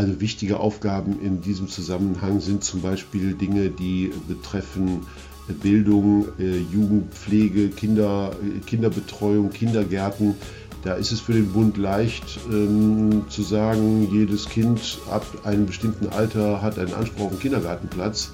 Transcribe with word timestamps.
Also 0.00 0.18
wichtige 0.18 0.60
Aufgaben 0.60 1.20
in 1.20 1.42
diesem 1.42 1.68
Zusammenhang 1.68 2.40
sind 2.40 2.64
zum 2.64 2.80
Beispiel 2.80 3.34
Dinge, 3.34 3.68
die 3.68 4.10
betreffen 4.28 5.06
Bildung, 5.62 6.28
äh, 6.38 6.56
Jugendpflege, 6.72 7.68
Kinder, 7.68 8.30
Kinderbetreuung, 8.64 9.50
Kindergärten. 9.50 10.36
Da 10.84 10.94
ist 10.94 11.12
es 11.12 11.20
für 11.20 11.34
den 11.34 11.52
Bund 11.52 11.76
leicht 11.76 12.40
ähm, 12.50 13.26
zu 13.28 13.42
sagen, 13.42 14.08
jedes 14.10 14.48
Kind 14.48 14.96
ab 15.10 15.26
einem 15.44 15.66
bestimmten 15.66 16.08
Alter 16.08 16.62
hat 16.62 16.78
einen 16.78 16.94
Anspruch 16.94 17.26
auf 17.26 17.32
einen 17.32 17.40
Kindergartenplatz 17.40 18.32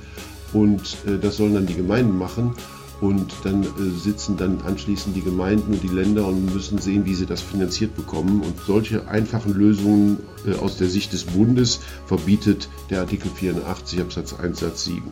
und 0.52 0.98
äh, 1.04 1.18
das 1.20 1.36
sollen 1.36 1.54
dann 1.54 1.66
die 1.66 1.74
Gemeinden 1.74 2.16
machen. 2.16 2.54
Und 3.00 3.32
dann 3.44 3.62
äh, 3.62 3.66
sitzen 3.98 4.36
dann 4.36 4.60
anschließend 4.62 5.14
die 5.14 5.22
Gemeinden 5.22 5.74
und 5.74 5.82
die 5.82 5.88
Länder 5.88 6.26
und 6.26 6.54
müssen 6.54 6.78
sehen, 6.78 7.04
wie 7.04 7.14
sie 7.14 7.26
das 7.26 7.42
finanziert 7.42 7.94
bekommen. 7.94 8.40
Und 8.40 8.54
solche 8.66 9.08
einfachen 9.08 9.52
Lösungen 9.52 10.18
äh, 10.46 10.54
aus 10.54 10.78
der 10.78 10.88
Sicht 10.88 11.12
des 11.12 11.24
Bundes 11.24 11.80
verbietet 12.06 12.68
der 12.90 13.00
Artikel 13.00 13.30
84 13.30 14.00
Absatz 14.00 14.32
1 14.32 14.60
Satz 14.60 14.84
7. 14.84 15.02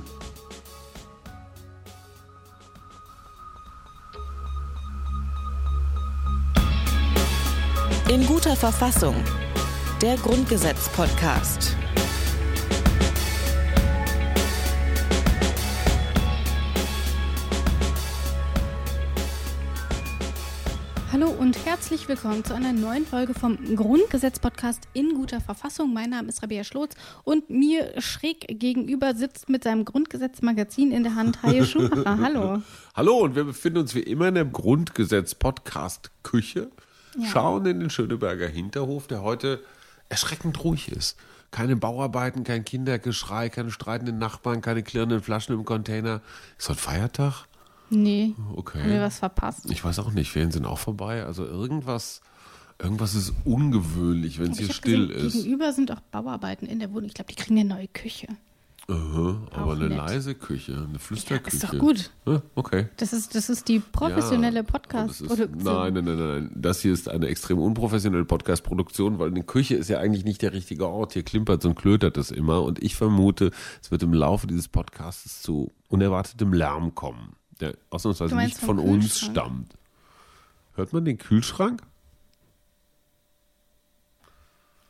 In 8.09 8.27
guter 8.27 8.55
Verfassung. 8.55 9.17
Der 10.01 10.17
Grundgesetz-Podcast. 10.17 11.77
Hallo 21.15 21.29
und 21.29 21.65
herzlich 21.65 22.09
willkommen 22.09 22.45
zu 22.45 22.55
einer 22.55 22.73
neuen 22.73 23.07
Folge 23.07 23.35
vom 23.35 23.77
Grundgesetz-Podcast 23.77 24.89
in 24.95 25.15
guter 25.15 25.41
Verfassung. 25.41 25.95
Mein 25.95 26.11
Name 26.11 26.29
ist 26.29 26.43
Rabea 26.43 26.65
Schlotz 26.65 26.97
und 27.23 27.51
mir 27.51 28.03
schräg 28.03 28.59
gegenüber 28.59 29.15
sitzt 29.15 29.49
mit 29.49 29.63
seinem 29.63 29.85
Grundgesetz-Magazin 29.85 30.91
in 30.91 31.05
der 31.05 31.15
Hand 31.15 31.45
Haie 31.45 31.65
Schumacher. 31.67 32.19
Hallo. 32.19 32.63
Hallo 32.97 33.19
und 33.19 33.37
wir 33.37 33.45
befinden 33.45 33.79
uns 33.79 33.95
wie 33.95 34.01
immer 34.01 34.27
in 34.27 34.35
der 34.35 34.45
Grundgesetz-Podcast-Küche 34.45 36.73
ja. 37.17 37.27
schauen 37.29 37.65
in 37.67 37.79
den 37.79 37.91
Schöneberger 37.91 38.49
Hinterhof, 38.49 39.07
der 39.07 39.23
heute 39.23 39.63
erschreckend 40.09 40.65
ruhig 40.65 40.91
ist. 40.91 41.17
Keine 41.53 41.77
Bauarbeiten, 41.77 42.43
kein 42.43 42.65
Kindergeschrei, 42.65 43.51
keine 43.51 43.71
streitenden 43.71 44.19
Nachbarn, 44.19 44.63
keine 44.63 44.83
klirrenden 44.83 45.23
Flaschen 45.23 45.55
im 45.55 45.65
Container. 45.65 46.23
Ist 46.59 46.71
heute 46.71 46.81
Feiertag? 46.81 47.47
Nee. 47.91 48.35
Okay. 48.55 48.81
Haben 48.81 48.91
wir 48.91 49.01
was 49.01 49.19
verpasst? 49.19 49.71
Ich 49.71 49.85
weiß 49.85 49.99
auch 49.99 50.13
nicht. 50.13 50.31
Ferien 50.31 50.51
sind 50.51 50.67
auch 50.67 50.79
vorbei. 50.79 51.25
Also 51.25 51.45
irgendwas, 51.45 52.21
irgendwas 52.79 53.15
ist 53.15 53.33
ungewöhnlich, 53.45 54.39
wenn 54.39 54.53
es 54.53 54.59
hier 54.59 54.73
still 54.73 55.09
gesehen, 55.09 55.27
ist. 55.27 55.33
Gegenüber 55.35 55.73
sind 55.73 55.93
auch 55.93 56.01
Bauarbeiten 56.01 56.67
in 56.67 56.79
der 56.79 56.93
Wohnung. 56.93 57.07
Ich 57.07 57.15
glaube, 57.15 57.33
die 57.33 57.37
kriegen 57.37 57.59
eine 57.59 57.69
neue 57.69 57.89
Küche. 57.89 58.29
Aha, 58.87 59.39
aber 59.53 59.73
eine 59.73 59.89
nett. 59.89 59.97
leise 59.97 60.35
Küche, 60.35 60.87
eine 60.89 60.99
Flüsterküche. 60.99 61.57
Ja, 61.57 61.63
ist 61.65 61.73
doch 61.73 61.79
gut. 61.79 62.11
Ja, 62.27 62.43
okay. 62.55 62.89
Das 62.99 63.15
ist, 63.15 63.35
das 63.35 63.49
ist 63.49 63.67
die 63.69 63.79
professionelle 63.79 64.59
ja, 64.59 64.63
Podcast-Produktion. 64.63 65.63
Nein, 65.63 65.95
nein, 65.95 66.05
nein, 66.05 66.19
nein. 66.19 66.51
Das 66.55 66.83
hier 66.83 66.93
ist 66.93 67.09
eine 67.09 67.29
extrem 67.29 67.59
unprofessionelle 67.59 68.27
Podcast-Produktion, 68.27 69.19
weil 69.19 69.29
eine 69.29 69.43
Küche 69.43 69.75
ist 69.75 69.89
ja 69.89 70.01
eigentlich 70.01 70.27
nicht 70.27 70.43
der 70.43 70.53
richtige 70.53 70.87
Ort. 70.87 71.15
Hier 71.15 71.23
klimpert 71.23 71.65
und 71.65 71.77
klötert 71.77 72.19
es 72.19 72.31
immer. 72.31 72.63
Und 72.63 72.83
ich 72.83 72.95
vermute, 72.95 73.53
es 73.83 73.91
wird 73.91 74.03
im 74.03 74.13
Laufe 74.13 74.47
dieses 74.47 74.69
Podcasts 74.69 75.41
zu 75.41 75.73
unerwartetem 75.89 76.53
Lärm 76.53 76.95
kommen, 76.95 77.37
der 77.61 77.75
ausnahmsweise 77.91 78.37
nicht 78.37 78.59
von 78.59 78.79
uns 78.79 79.19
stammt. 79.19 79.75
Hört 80.75 80.93
man 80.93 81.05
den 81.05 81.19
Kühlschrank? 81.19 81.83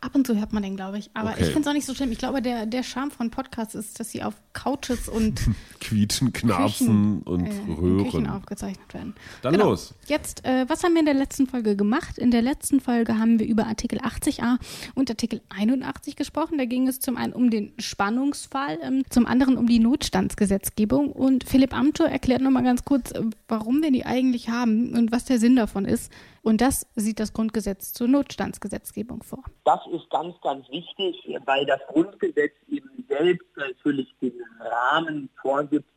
Ab 0.04 0.14
und 0.14 0.26
zu 0.26 0.36
hört 0.36 0.52
man 0.52 0.62
den, 0.62 0.76
glaube 0.76 0.98
ich. 0.98 1.10
Aber 1.14 1.30
okay. 1.30 1.40
ich 1.40 1.46
finde 1.46 1.62
es 1.62 1.66
auch 1.66 1.72
nicht 1.72 1.86
so 1.86 1.94
schlimm. 1.94 2.12
Ich 2.12 2.18
glaube, 2.18 2.42
der, 2.42 2.66
der 2.66 2.82
Charme 2.82 3.10
von 3.10 3.30
Podcasts 3.30 3.74
ist, 3.74 3.98
dass 3.98 4.10
sie 4.10 4.22
auf 4.22 4.34
Couches 4.52 5.08
und 5.08 5.40
Quietschen, 5.80 6.34
Knarzen 6.34 7.22
und 7.22 7.46
äh, 7.46 7.72
Röhren 7.72 8.04
Küchen 8.04 8.28
aufgezeichnet 8.28 8.92
werden. 8.92 9.14
Dann 9.40 9.54
genau. 9.54 9.70
los. 9.70 9.94
Jetzt, 10.06 10.44
äh, 10.44 10.66
was 10.68 10.84
haben 10.84 10.92
wir 10.92 11.00
in 11.00 11.06
der 11.06 11.14
letzten 11.14 11.46
Folge 11.46 11.74
gemacht? 11.74 12.18
In 12.18 12.30
der 12.30 12.42
letzten 12.42 12.80
Folge 12.80 13.18
haben 13.18 13.38
wir 13.38 13.46
über 13.46 13.66
Artikel 13.66 13.98
80a 13.98 14.58
und 14.94 15.08
Artikel 15.08 15.40
81 15.48 16.16
gesprochen. 16.16 16.58
Da 16.58 16.66
ging 16.66 16.86
es 16.86 17.00
zum 17.00 17.16
einen 17.16 17.32
um 17.32 17.48
den 17.48 17.72
Spannungsfall, 17.78 18.78
ähm, 18.82 19.04
zum 19.08 19.24
anderen 19.24 19.56
um 19.56 19.66
die 19.66 19.78
Notstandsgesetzgebung. 19.78 21.12
Und 21.12 21.44
Philipp 21.44 21.72
Amthor 21.72 22.08
erklärt 22.08 22.42
nochmal 22.42 22.64
ganz 22.64 22.84
kurz, 22.84 23.12
äh, 23.12 23.22
warum 23.48 23.82
wir 23.82 23.90
die 23.90 24.04
eigentlich 24.04 24.50
haben 24.50 24.92
und 24.92 25.12
was 25.12 25.24
der 25.24 25.38
Sinn 25.38 25.56
davon 25.56 25.86
ist. 25.86 26.12
Und 26.44 26.60
das 26.60 26.86
sieht 26.94 27.20
das 27.20 27.32
Grundgesetz 27.32 27.94
zur 27.94 28.06
Notstandsgesetzgebung 28.06 29.22
vor. 29.22 29.42
Das 29.64 29.80
ist 29.90 30.10
ganz, 30.10 30.38
ganz 30.42 30.68
wichtig, 30.68 31.16
weil 31.46 31.64
das 31.64 31.80
Grundgesetz 31.88 32.52
eben 32.68 32.90
selbst 33.08 33.48
natürlich 33.56 34.14
den 34.20 34.34
Rahmen 34.60 35.30
vorgibt, 35.40 35.88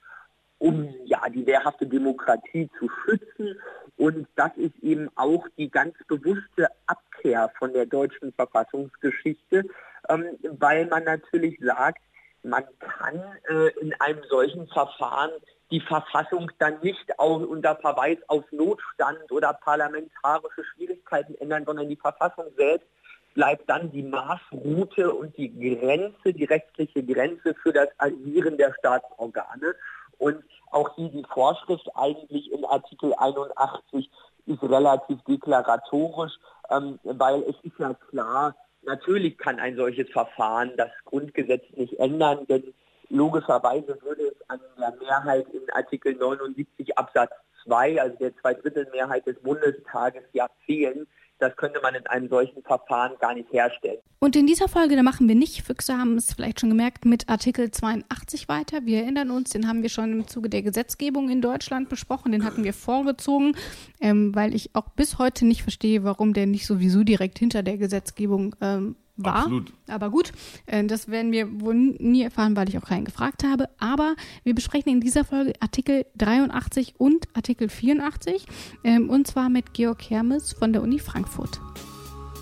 um 0.59 0.87
ja 1.03 1.27
die 1.29 1.45
wehrhafte 1.45 1.85
Demokratie 1.85 2.69
zu 2.79 2.89
schützen. 3.03 3.59
Und 3.97 4.25
das 4.37 4.55
ist 4.55 4.75
eben 4.81 5.09
auch 5.15 5.45
die 5.57 5.69
ganz 5.69 5.95
bewusste 6.07 6.69
Abkehr 6.85 7.51
von 7.59 7.73
der 7.73 7.85
deutschen 7.85 8.31
Verfassungsgeschichte, 8.31 9.65
ähm, 10.07 10.37
weil 10.59 10.85
man 10.85 11.03
natürlich 11.03 11.59
sagt, 11.59 12.01
man 12.43 12.63
kann 12.79 13.21
äh, 13.49 13.67
in 13.81 13.93
einem 13.99 14.23
solchen 14.29 14.65
Verfahren 14.67 15.31
die 15.71 15.81
Verfassung 15.81 16.51
dann 16.59 16.79
nicht 16.81 17.19
auch 17.19 17.41
unter 17.41 17.75
Verweis 17.75 18.17
auf 18.27 18.43
Notstand 18.51 19.31
oder 19.31 19.53
parlamentarische 19.53 20.63
Schwierigkeiten 20.63 21.35
ändern, 21.35 21.65
sondern 21.65 21.89
die 21.89 21.97
Verfassung 21.97 22.45
selbst 22.55 22.87
bleibt 23.33 23.69
dann 23.69 23.91
die 23.91 24.03
Maßroute 24.03 25.13
und 25.13 25.37
die 25.37 25.53
Grenze, 25.53 26.33
die 26.33 26.45
rechtliche 26.45 27.03
Grenze 27.03 27.53
für 27.61 27.71
das 27.71 27.87
Agieren 27.99 28.57
der 28.57 28.73
Staatsorgane. 28.79 29.75
Und 30.17 30.43
auch 30.71 30.95
hier 30.95 31.09
die 31.09 31.25
Vorschrift 31.31 31.87
eigentlich 31.95 32.51
in 32.51 32.65
Artikel 32.65 33.13
81 33.13 34.09
ist 34.47 34.63
relativ 34.63 35.21
deklaratorisch, 35.27 36.33
ähm, 36.71 36.99
weil 37.03 37.43
es 37.43 37.55
ist 37.61 37.77
ja 37.77 37.93
klar, 38.09 38.55
natürlich 38.81 39.37
kann 39.37 39.59
ein 39.59 39.75
solches 39.75 40.09
Verfahren 40.09 40.71
das 40.77 40.89
Grundgesetz 41.05 41.63
nicht 41.75 41.93
ändern, 41.99 42.47
denn 42.47 42.73
Logischerweise 43.09 43.97
würde 44.01 44.23
es 44.23 44.49
an 44.49 44.59
der 44.77 44.93
Mehrheit 44.99 45.47
in 45.53 45.61
Artikel 45.73 46.15
79 46.15 46.97
Absatz 46.97 47.31
2, 47.63 48.01
also 48.01 48.17
der 48.17 48.35
Zweidrittelmehrheit 48.37 49.25
des 49.25 49.39
Bundestages, 49.41 50.23
ja 50.33 50.47
fehlen. 50.65 51.07
Das 51.39 51.55
könnte 51.55 51.79
man 51.81 51.93
in 51.93 52.05
einem 52.07 52.29
solchen 52.29 52.63
Verfahren 52.63 53.13
gar 53.19 53.35
nicht 53.35 53.51
herstellen. 53.53 53.99
Und 54.19 54.35
in 54.35 54.47
dieser 54.47 54.67
Folge, 54.67 54.95
da 54.95 55.03
machen 55.03 55.27
wir 55.27 55.35
nicht, 55.35 55.61
Füchse 55.61 55.95
haben 55.95 56.17
es 56.17 56.33
vielleicht 56.33 56.59
schon 56.59 56.69
gemerkt, 56.69 57.05
mit 57.05 57.29
Artikel 57.29 57.69
82 57.69 58.49
weiter. 58.49 58.85
Wir 58.85 59.03
erinnern 59.03 59.29
uns, 59.29 59.51
den 59.51 59.67
haben 59.67 59.83
wir 59.83 59.89
schon 59.89 60.11
im 60.11 60.27
Zuge 60.27 60.49
der 60.49 60.63
Gesetzgebung 60.63 61.29
in 61.29 61.41
Deutschland 61.41 61.89
besprochen, 61.89 62.31
den 62.31 62.43
hatten 62.43 62.63
wir 62.63 62.73
vorgezogen, 62.73 63.55
ähm, 64.01 64.33
weil 64.33 64.55
ich 64.55 64.73
auch 64.73 64.89
bis 64.89 65.19
heute 65.19 65.45
nicht 65.45 65.61
verstehe, 65.61 66.03
warum 66.03 66.33
der 66.33 66.47
nicht 66.47 66.65
sowieso 66.65 67.03
direkt 67.03 67.37
hinter 67.37 67.61
der 67.61 67.77
Gesetzgebung 67.77 68.55
ähm, 68.59 68.95
war. 69.17 69.35
Absolut. 69.35 69.73
Aber 69.87 70.09
gut, 70.09 70.31
äh, 70.65 70.83
das 70.85 71.07
werden 71.09 71.31
wir 71.31 71.61
wohl 71.61 71.75
nie 71.75 72.23
erfahren, 72.23 72.55
weil 72.55 72.69
ich 72.69 72.77
auch 72.77 72.85
keinen 72.85 73.05
gefragt 73.05 73.43
habe. 73.43 73.69
Aber 73.79 74.15
wir 74.43 74.55
besprechen 74.55 74.91
in 74.91 75.01
dieser 75.01 75.25
Folge 75.25 75.53
Artikel 75.59 76.05
83 76.17 76.95
und 76.97 77.27
Artikel 77.33 77.69
84 77.69 78.45
ähm, 78.83 79.09
und 79.09 79.27
zwar 79.27 79.49
mit 79.49 79.73
Georg 79.73 80.09
Hermes 80.09 80.53
von 80.53 80.73
der 80.73 80.81
Uni 80.81 80.99
Frankfurt. 80.99 81.59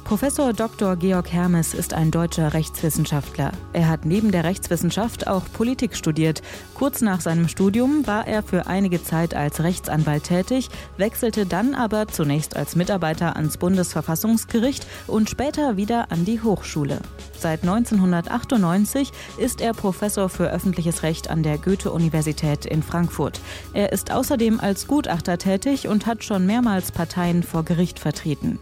Professor 0.05 0.53
Dr. 0.53 0.97
Georg 0.97 1.33
Hermes 1.33 1.73
ist 1.73 1.95
ein 1.95 2.11
deutscher 2.11 2.53
Rechtswissenschaftler. 2.53 3.51
Er 3.73 3.89
hat 3.89 4.05
neben 4.05 4.31
der 4.31 4.43
Rechtswissenschaft 4.43 5.25
auch 5.25 5.41
Politik 5.51 5.95
studiert. 5.95 6.43
Kurz 6.75 7.01
nach 7.01 7.21
seinem 7.21 7.47
Studium 7.47 8.05
war 8.05 8.27
er 8.27 8.43
für 8.43 8.67
einige 8.67 9.03
Zeit 9.03 9.33
als 9.33 9.63
Rechtsanwalt 9.63 10.25
tätig, 10.25 10.69
wechselte 10.97 11.47
dann 11.47 11.73
aber 11.73 12.07
zunächst 12.07 12.55
als 12.55 12.75
Mitarbeiter 12.75 13.35
ans 13.35 13.57
Bundesverfassungsgericht 13.57 14.85
und 15.07 15.27
später 15.27 15.75
wieder 15.75 16.11
an 16.11 16.23
die 16.23 16.39
Hochschule. 16.39 16.99
Seit 17.35 17.63
1998 17.63 19.11
ist 19.39 19.59
er 19.59 19.73
Professor 19.73 20.29
für 20.29 20.51
öffentliches 20.51 21.01
Recht 21.01 21.31
an 21.31 21.41
der 21.41 21.57
Goethe-Universität 21.57 22.67
in 22.67 22.83
Frankfurt. 22.83 23.41
Er 23.73 23.91
ist 23.91 24.11
außerdem 24.11 24.59
als 24.59 24.85
Gutachter 24.85 25.39
tätig 25.39 25.87
und 25.87 26.05
hat 26.05 26.23
schon 26.23 26.45
mehrmals 26.45 26.91
Parteien 26.91 27.41
vor 27.41 27.65
Gericht 27.65 27.97
vertreten. 27.97 28.59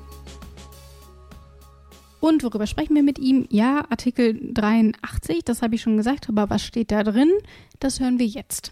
Und 2.24 2.42
worüber 2.42 2.68
sprechen 2.68 2.96
wir 2.96 3.04
mit 3.04 3.20
ihm? 3.20 3.48
Ja, 3.50 3.84
Artikel 3.90 4.40
83, 4.54 5.44
das 5.44 5.62
habe 5.62 5.75
ich 5.75 5.81
schon 5.81 5.98
gesagt, 5.98 6.30
aber 6.30 6.50
was 6.50 6.64
steht 6.64 6.90
da 6.90 7.04
drin? 7.04 7.30
Das 7.81 8.00
hören 8.00 8.18
wir 8.18 8.25
jetzt. 8.25 8.72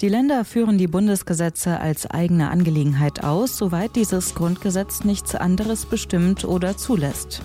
Die 0.00 0.08
Länder 0.08 0.46
führen 0.46 0.78
die 0.78 0.86
Bundesgesetze 0.86 1.78
als 1.78 2.06
eigene 2.06 2.48
Angelegenheit 2.48 3.22
aus, 3.22 3.58
soweit 3.58 3.96
dieses 3.96 4.34
Grundgesetz 4.34 5.04
nichts 5.04 5.34
anderes 5.34 5.84
bestimmt 5.84 6.46
oder 6.46 6.78
zulässt. 6.78 7.42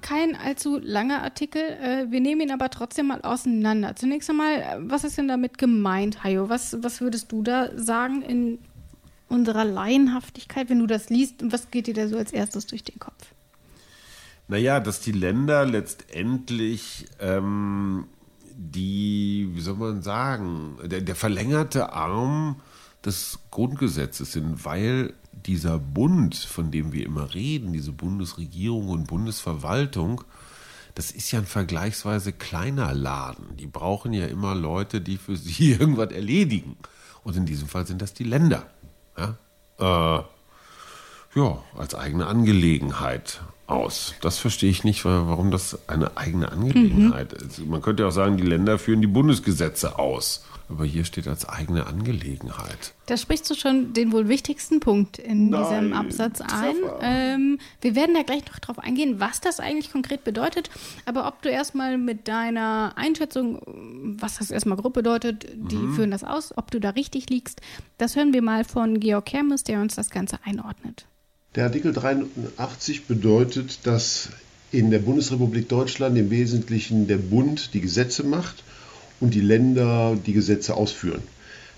Kein 0.00 0.36
allzu 0.36 0.78
langer 0.80 1.24
Artikel. 1.24 1.60
Äh, 1.60 2.06
wir 2.12 2.20
nehmen 2.20 2.42
ihn 2.42 2.52
aber 2.52 2.70
trotzdem 2.70 3.08
mal 3.08 3.20
auseinander. 3.22 3.96
Zunächst 3.96 4.30
einmal, 4.30 4.78
was 4.82 5.02
ist 5.02 5.18
denn 5.18 5.26
damit 5.26 5.58
gemeint, 5.58 6.22
Hayo? 6.22 6.48
Was, 6.48 6.84
was 6.84 7.00
würdest 7.00 7.32
du 7.32 7.42
da 7.42 7.76
sagen 7.76 8.22
in 8.22 8.58
unserer 9.28 9.64
Laienhaftigkeit, 9.64 10.68
wenn 10.70 10.78
du 10.78 10.86
das 10.86 11.10
liest? 11.10 11.36
Was 11.52 11.70
geht 11.70 11.86
dir 11.86 11.94
da 11.94 12.08
so 12.08 12.16
als 12.16 12.32
erstes 12.32 12.66
durch 12.66 12.84
den 12.84 12.98
Kopf? 12.98 13.34
Naja, 14.48 14.80
dass 14.80 15.00
die 15.00 15.12
Länder 15.12 15.66
letztendlich 15.66 17.06
ähm, 17.20 18.06
die, 18.54 19.50
wie 19.52 19.60
soll 19.60 19.76
man 19.76 20.02
sagen, 20.02 20.78
der, 20.84 21.02
der 21.02 21.14
verlängerte 21.14 21.92
Arm 21.92 22.60
des 23.04 23.38
Grundgesetzes 23.50 24.32
sind, 24.32 24.64
weil 24.64 25.14
dieser 25.32 25.78
Bund, 25.78 26.34
von 26.34 26.70
dem 26.70 26.92
wir 26.92 27.06
immer 27.06 27.32
reden, 27.34 27.72
diese 27.72 27.92
Bundesregierung 27.92 28.88
und 28.88 29.06
Bundesverwaltung, 29.06 30.24
das 30.94 31.12
ist 31.12 31.30
ja 31.30 31.38
ein 31.38 31.46
vergleichsweise 31.46 32.32
kleiner 32.32 32.92
Laden. 32.92 33.56
Die 33.56 33.68
brauchen 33.68 34.12
ja 34.12 34.26
immer 34.26 34.56
Leute, 34.56 35.00
die 35.00 35.16
für 35.16 35.36
sie 35.36 35.72
irgendwas 35.78 36.10
erledigen. 36.10 36.76
Und 37.22 37.36
in 37.36 37.46
diesem 37.46 37.68
Fall 37.68 37.86
sind 37.86 38.02
das 38.02 38.14
die 38.14 38.24
Länder. 38.24 38.66
Ja, 39.18 40.18
äh, 40.18 40.22
ja 41.38 41.58
als 41.76 41.94
eigene 41.94 42.26
Angelegenheit 42.26 43.40
aus. 43.66 44.14
Das 44.22 44.38
verstehe 44.38 44.70
ich 44.70 44.84
nicht, 44.84 45.04
warum 45.04 45.50
das 45.50 45.78
eine 45.88 46.16
eigene 46.16 46.50
Angelegenheit 46.50 47.32
mhm. 47.32 47.46
ist. 47.46 47.66
Man 47.66 47.82
könnte 47.82 48.06
auch 48.06 48.12
sagen, 48.12 48.36
die 48.36 48.46
Länder 48.46 48.78
führen 48.78 49.00
die 49.00 49.06
Bundesgesetze 49.06 49.98
aus. 49.98 50.44
Aber 50.68 50.84
hier 50.84 51.04
steht 51.04 51.26
als 51.26 51.48
eigene 51.48 51.86
Angelegenheit. 51.86 52.92
Da 53.06 53.16
sprichst 53.16 53.48
du 53.48 53.54
schon 53.54 53.94
den 53.94 54.12
wohl 54.12 54.28
wichtigsten 54.28 54.80
Punkt 54.80 55.18
in 55.18 55.48
Nein, 55.48 55.62
diesem 55.62 55.92
Absatz 55.94 56.40
ein. 56.42 56.76
Ähm, 57.00 57.58
wir 57.80 57.94
werden 57.94 58.14
da 58.14 58.22
gleich 58.22 58.44
noch 58.46 58.58
drauf 58.58 58.78
eingehen, 58.78 59.18
was 59.18 59.40
das 59.40 59.60
eigentlich 59.60 59.90
konkret 59.90 60.24
bedeutet. 60.24 60.68
Aber 61.06 61.26
ob 61.26 61.40
du 61.40 61.48
erstmal 61.48 61.96
mit 61.96 62.28
deiner 62.28 62.92
Einschätzung, 62.96 63.62
was 64.20 64.38
das 64.38 64.50
erstmal 64.50 64.76
grob 64.76 64.92
bedeutet, 64.92 65.46
die 65.54 65.76
mhm. 65.76 65.94
führen 65.94 66.10
das 66.10 66.22
aus, 66.22 66.56
ob 66.56 66.70
du 66.70 66.80
da 66.80 66.90
richtig 66.90 67.30
liegst, 67.30 67.62
das 67.96 68.14
hören 68.14 68.34
wir 68.34 68.42
mal 68.42 68.64
von 68.64 69.00
Georg 69.00 69.32
Hermes, 69.32 69.64
der 69.64 69.80
uns 69.80 69.94
das 69.94 70.10
Ganze 70.10 70.38
einordnet. 70.44 71.06
Der 71.54 71.64
Artikel 71.64 71.94
83 71.94 73.06
bedeutet, 73.06 73.86
dass 73.86 74.28
in 74.70 74.90
der 74.90 74.98
Bundesrepublik 74.98 75.68
Deutschland 75.68 76.18
im 76.18 76.30
Wesentlichen 76.30 77.06
der 77.06 77.16
Bund 77.16 77.72
die 77.72 77.80
Gesetze 77.80 78.22
macht 78.22 78.62
und 79.20 79.34
die 79.34 79.40
Länder 79.40 80.16
die 80.26 80.32
Gesetze 80.32 80.74
ausführen. 80.74 81.22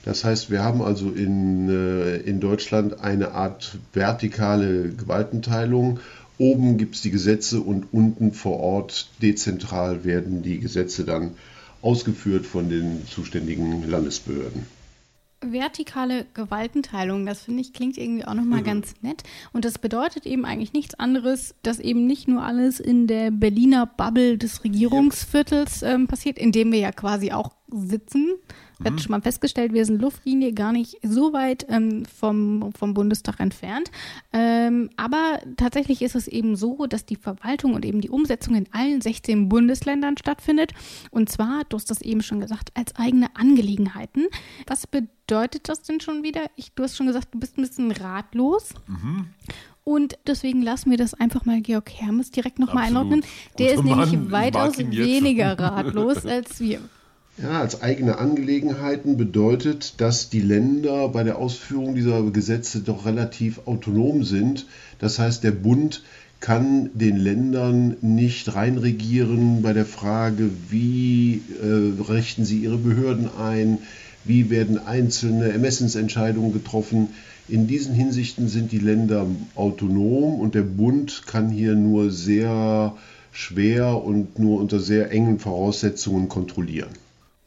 Das 0.05 0.25
heißt, 0.25 0.51
wir 0.51 0.63
haben 0.63 0.81
also 0.83 1.11
in, 1.11 1.69
äh, 1.69 2.17
in 2.17 2.41
Deutschland 2.41 3.01
eine 3.01 3.33
Art 3.33 3.79
vertikale 3.93 4.91
Gewaltenteilung. 4.91 6.01
Oben 6.39 6.79
gibt 6.79 6.95
es 6.95 7.03
die 7.03 7.11
Gesetze 7.11 7.61
und 7.61 7.93
unten 7.93 8.33
vor 8.33 8.61
Ort 8.61 9.11
dezentral 9.21 10.05
werden 10.05 10.43
die 10.43 10.59
Gesetze 10.59 11.05
dann 11.05 11.33
ausgeführt 11.83 12.47
von 12.47 12.71
den 12.71 13.07
zuständigen 13.07 13.89
Landesbehörden 13.89 14.80
vertikale 15.41 16.27
Gewaltenteilung, 16.35 17.25
das 17.25 17.43
finde 17.43 17.63
ich 17.63 17.73
klingt 17.73 17.97
irgendwie 17.97 18.25
auch 18.25 18.35
nochmal 18.35 18.61
mhm. 18.61 18.65
ganz 18.65 18.95
nett. 19.01 19.23
Und 19.53 19.65
das 19.65 19.79
bedeutet 19.79 20.27
eben 20.27 20.45
eigentlich 20.45 20.73
nichts 20.73 20.95
anderes, 20.95 21.55
dass 21.63 21.79
eben 21.79 22.07
nicht 22.07 22.29
nur 22.29 22.43
alles 22.43 22.81
in 22.81 23.07
der 23.07 23.31
Berliner 23.31 23.87
Bubble 23.87 24.37
des 24.37 24.65
Regierungsviertels 24.65 25.83
ähm, 25.83 26.07
passiert, 26.07 26.39
in 26.39 26.53
dem 26.53 26.73
wir 26.73 26.81
ja 26.81 26.93
quasi 26.93 27.33
auch 27.33 27.51
sitzen, 27.72 28.37
mhm. 28.78 28.84
hat 28.84 29.00
schon 29.00 29.11
mal 29.11 29.20
festgestellt, 29.20 29.72
wir 29.72 29.84
sind 29.84 30.00
Luftlinie 30.00 30.52
gar 30.52 30.72
nicht 30.72 30.99
so 31.02 31.32
weit 31.32 31.67
ähm, 31.69 32.05
vom, 32.05 32.72
vom 32.72 32.94
Bundestag 32.94 33.40
entfernt. 33.40 33.90
Ähm, 34.32 34.90
aber 34.96 35.40
tatsächlich 35.56 36.02
ist 36.02 36.14
es 36.14 36.28
eben 36.28 36.56
so, 36.56 36.87
dass 36.87 37.06
die 37.06 37.17
Verwaltung 37.17 37.75
und 37.75 37.84
eben 37.84 38.00
die 38.00 38.11
Umsetzung 38.11 38.55
in 38.55 38.67
allen 38.72 39.00
16 39.00 39.49
Bundesländern 39.49 40.17
stattfindet. 40.17 40.72
Und 41.11 41.31
zwar, 41.31 41.64
du 41.69 41.76
hast 41.76 41.90
das 41.90 42.00
eben 42.02 42.22
schon 42.22 42.40
gesagt, 42.40 42.70
als 42.75 42.94
eigene 42.96 43.34
Angelegenheiten. 43.37 44.26
Was 44.67 44.87
bedeutet 44.87 45.69
das 45.69 45.82
denn 45.82 46.00
schon 46.00 46.22
wieder? 46.22 46.43
Ich, 46.56 46.72
du 46.72 46.82
hast 46.82 46.96
schon 46.96 47.06
gesagt, 47.06 47.34
du 47.34 47.40
bist 47.40 47.58
ein 47.58 47.62
bisschen 47.62 47.90
ratlos. 47.93 48.75
Mhm. 48.87 49.26
Und 49.84 50.19
deswegen 50.26 50.62
lassen 50.62 50.90
wir 50.90 50.99
das 50.99 51.14
einfach 51.14 51.44
mal 51.46 51.61
Georg 51.62 51.90
Hermes 51.90 52.31
direkt 52.31 52.58
nochmal 52.58 52.84
einordnen. 52.84 53.25
Der 53.58 53.75
ist 53.75 53.82
Mann, 53.82 54.08
nämlich 54.11 54.31
weitaus 54.31 54.78
weniger 54.78 55.52
ratlos 55.58 56.26
als 56.26 56.61
wir. 56.61 56.81
Ja, 57.43 57.61
als 57.61 57.81
eigene 57.81 58.19
Angelegenheiten 58.19 59.17
bedeutet, 59.17 59.95
dass 59.99 60.29
die 60.29 60.43
Länder 60.43 61.09
bei 61.09 61.23
der 61.23 61.39
Ausführung 61.39 61.95
dieser 61.95 62.23
Gesetze 62.31 62.81
doch 62.81 63.07
relativ 63.07 63.63
autonom 63.65 64.25
sind. 64.25 64.67
Das 64.99 65.19
heißt, 65.19 65.43
der 65.43 65.53
Bund 65.53 66.03
kann 66.41 66.91
den 66.93 67.17
Ländern 67.17 67.97
nicht 68.03 68.55
reinregieren 68.55 69.63
bei 69.63 69.73
der 69.73 69.87
Frage, 69.87 70.51
wie 70.69 71.41
äh, 71.63 72.03
richten 72.11 72.45
sie 72.45 72.59
ihre 72.59 72.77
Behörden 72.77 73.31
ein, 73.39 73.79
wie 74.25 74.51
werden 74.51 74.79
einzelne 74.79 75.51
Ermessensentscheidungen 75.51 76.53
getroffen. 76.53 77.09
In 77.49 77.67
diesen 77.67 77.95
Hinsichten 77.95 78.49
sind 78.49 78.71
die 78.71 78.79
Länder 78.79 79.27
autonom 79.55 80.41
und 80.41 80.55
der 80.55 80.63
Bund 80.63 81.23
kann 81.27 81.49
hier 81.49 81.75
nur 81.75 82.11
sehr 82.11 82.97
schwer 83.33 84.05
und 84.05 84.39
nur 84.39 84.61
unter 84.61 84.79
sehr 84.79 85.11
engen 85.11 85.39
Voraussetzungen 85.39 86.29
kontrollieren. 86.29 86.91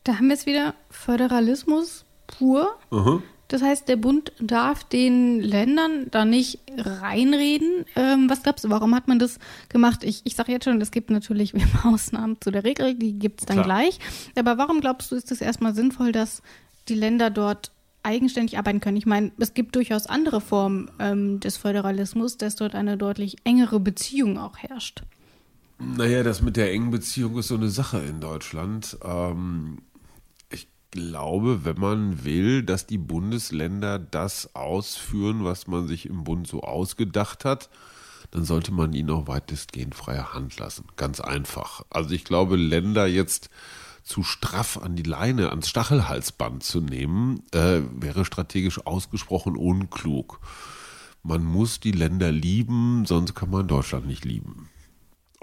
Da 0.03 0.17
haben 0.17 0.27
wir 0.27 0.35
es 0.35 0.45
wieder 0.45 0.75
Föderalismus 0.89 2.05
pur. 2.27 2.77
Uh 2.91 3.21
Das 3.47 3.61
heißt, 3.61 3.87
der 3.87 3.97
Bund 3.97 4.31
darf 4.39 4.83
den 4.83 5.39
Ländern 5.39 6.07
da 6.09 6.25
nicht 6.25 6.59
reinreden. 6.77 7.85
Ähm, 7.95 8.29
was 8.29 8.41
glaubst 8.41 8.65
du, 8.65 8.69
warum 8.69 8.95
hat 8.95 9.07
man 9.07 9.19
das 9.19 9.37
gemacht? 9.69 10.03
Ich, 10.03 10.21
ich 10.23 10.35
sage 10.35 10.51
jetzt 10.51 10.63
schon, 10.65 10.81
es 10.81 10.91
gibt 10.91 11.09
natürlich 11.09 11.53
Ausnahmen 11.83 12.37
zu 12.41 12.51
der 12.51 12.63
Regel, 12.63 12.95
die 12.95 13.13
gibt 13.19 13.41
es 13.41 13.45
dann 13.45 13.57
Klar. 13.57 13.65
gleich. 13.65 13.99
Aber 14.37 14.57
warum 14.57 14.81
glaubst 14.81 15.11
du, 15.11 15.15
ist 15.15 15.31
es 15.31 15.39
erstmal 15.39 15.75
sinnvoll, 15.75 16.11
dass 16.11 16.41
die 16.87 16.95
Länder 16.95 17.29
dort 17.29 17.71
eigenständig 18.01 18.57
arbeiten 18.57 18.79
können? 18.79 18.97
Ich 18.97 19.05
meine, 19.05 19.31
es 19.37 19.53
gibt 19.53 19.75
durchaus 19.75 20.07
andere 20.07 20.41
Formen 20.41 20.89
ähm, 20.99 21.39
des 21.39 21.57
Föderalismus, 21.57 22.37
dass 22.37 22.55
dort 22.55 22.75
eine 22.75 22.97
deutlich 22.97 23.37
engere 23.43 23.79
Beziehung 23.79 24.37
auch 24.39 24.57
herrscht. 24.57 25.03
Naja, 25.79 26.23
das 26.23 26.41
mit 26.41 26.57
der 26.57 26.71
engen 26.71 26.91
Beziehung 26.91 27.37
ist 27.37 27.49
so 27.49 27.55
eine 27.55 27.69
Sache 27.69 27.99
in 27.99 28.19
Deutschland. 28.19 28.97
Ähm, 29.03 29.79
glaube, 30.93 31.65
wenn 31.65 31.79
man 31.79 32.23
will, 32.23 32.61
dass 32.61 32.85
die 32.85 32.99
Bundesländer 32.99 33.97
das 33.97 34.55
ausführen, 34.55 35.43
was 35.43 35.65
man 35.65 35.87
sich 35.87 36.05
im 36.05 36.23
Bund 36.23 36.47
so 36.47 36.61
ausgedacht 36.61 37.45
hat, 37.45 37.71
dann 38.29 38.45
sollte 38.45 38.71
man 38.71 38.93
ihnen 38.93 39.09
auch 39.09 39.27
weitestgehend 39.27 39.95
freie 39.95 40.33
Hand 40.35 40.59
lassen. 40.59 40.85
Ganz 40.95 41.19
einfach. 41.19 41.81
Also 41.89 42.11
ich 42.11 42.23
glaube, 42.23 42.57
Länder 42.57 43.07
jetzt 43.07 43.49
zu 44.03 44.21
straff 44.21 44.77
an 44.77 44.95
die 44.95 45.03
Leine, 45.03 45.49
ans 45.49 45.67
Stachelhalsband 45.67 46.63
zu 46.63 46.79
nehmen, 46.79 47.41
äh, 47.53 47.81
wäre 47.95 48.23
strategisch 48.23 48.85
ausgesprochen 48.85 49.57
unklug. 49.57 50.39
Man 51.23 51.43
muss 51.43 51.79
die 51.79 51.91
Länder 51.91 52.31
lieben, 52.31 53.05
sonst 53.07 53.33
kann 53.33 53.49
man 53.49 53.67
Deutschland 53.67 54.05
nicht 54.05 54.25
lieben. 54.25 54.69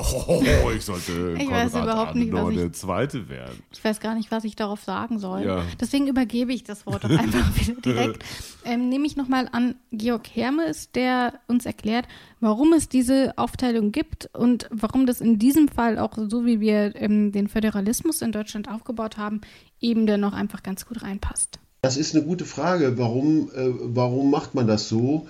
Oh, 0.00 0.42
ich 0.76 0.84
sollte 0.84 1.36
ich 1.38 1.46
Konrad 1.46 1.72
weiß 1.72 1.82
überhaupt 1.82 2.14
nicht, 2.14 2.32
was 2.32 2.50
ich, 2.50 2.56
der 2.56 2.72
Zweite 2.72 3.28
werden. 3.28 3.62
Ich 3.72 3.84
weiß 3.84 4.00
gar 4.00 4.14
nicht, 4.14 4.30
was 4.30 4.44
ich 4.44 4.56
darauf 4.56 4.82
sagen 4.82 5.18
soll. 5.18 5.42
Ja. 5.42 5.64
Deswegen 5.80 6.06
übergebe 6.06 6.52
ich 6.52 6.64
das 6.64 6.86
Wort 6.86 7.04
doch 7.04 7.10
einfach 7.10 7.54
wieder 7.60 7.80
direkt. 7.80 8.24
Ähm, 8.64 8.88
nehme 8.88 9.06
ich 9.06 9.16
nochmal 9.16 9.48
an 9.52 9.74
Georg 9.92 10.28
Hermes, 10.34 10.90
der 10.92 11.34
uns 11.46 11.66
erklärt, 11.66 12.06
warum 12.40 12.72
es 12.72 12.88
diese 12.88 13.36
Aufteilung 13.36 13.92
gibt 13.92 14.30
und 14.34 14.68
warum 14.70 15.06
das 15.06 15.20
in 15.20 15.38
diesem 15.38 15.68
Fall 15.68 15.98
auch 15.98 16.16
so, 16.16 16.44
wie 16.44 16.60
wir 16.60 16.94
ähm, 16.96 17.32
den 17.32 17.48
Föderalismus 17.48 18.22
in 18.22 18.32
Deutschland 18.32 18.68
aufgebaut 18.68 19.16
haben, 19.16 19.40
eben 19.80 20.06
dann 20.06 20.20
noch 20.20 20.32
einfach 20.32 20.62
ganz 20.62 20.86
gut 20.86 21.02
reinpasst. 21.02 21.58
Das 21.82 21.96
ist 21.96 22.14
eine 22.14 22.24
gute 22.24 22.44
Frage. 22.44 22.98
Warum, 22.98 23.50
äh, 23.54 23.72
warum 23.94 24.30
macht 24.30 24.54
man 24.54 24.66
das 24.66 24.88
so? 24.88 25.28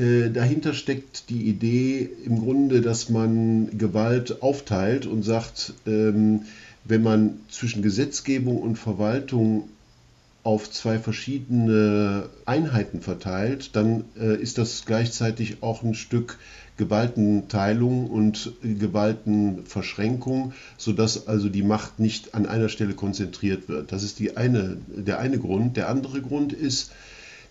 Äh, 0.00 0.30
dahinter 0.30 0.72
steckt 0.72 1.28
die 1.28 1.42
Idee 1.42 2.08
im 2.24 2.38
Grunde, 2.38 2.80
dass 2.80 3.10
man 3.10 3.76
Gewalt 3.76 4.40
aufteilt 4.42 5.04
und 5.04 5.24
sagt, 5.24 5.74
ähm, 5.86 6.42
wenn 6.84 7.02
man 7.02 7.40
zwischen 7.50 7.82
Gesetzgebung 7.82 8.58
und 8.58 8.76
Verwaltung 8.76 9.68
auf 10.42 10.70
zwei 10.70 10.98
verschiedene 10.98 12.30
Einheiten 12.46 13.02
verteilt, 13.02 13.76
dann 13.76 14.04
äh, 14.18 14.40
ist 14.40 14.56
das 14.56 14.86
gleichzeitig 14.86 15.58
auch 15.62 15.82
ein 15.82 15.94
Stück 15.94 16.38
Gewaltenteilung 16.78 18.06
und 18.08 18.52
Gewaltenverschränkung, 18.62 20.54
sodass 20.78 21.26
also 21.28 21.50
die 21.50 21.62
Macht 21.62 22.00
nicht 22.00 22.34
an 22.34 22.46
einer 22.46 22.70
Stelle 22.70 22.94
konzentriert 22.94 23.68
wird. 23.68 23.92
Das 23.92 24.02
ist 24.02 24.18
eine, 24.38 24.78
der 24.88 25.18
eine 25.18 25.38
Grund. 25.38 25.76
Der 25.76 25.90
andere 25.90 26.22
Grund 26.22 26.54
ist, 26.54 26.90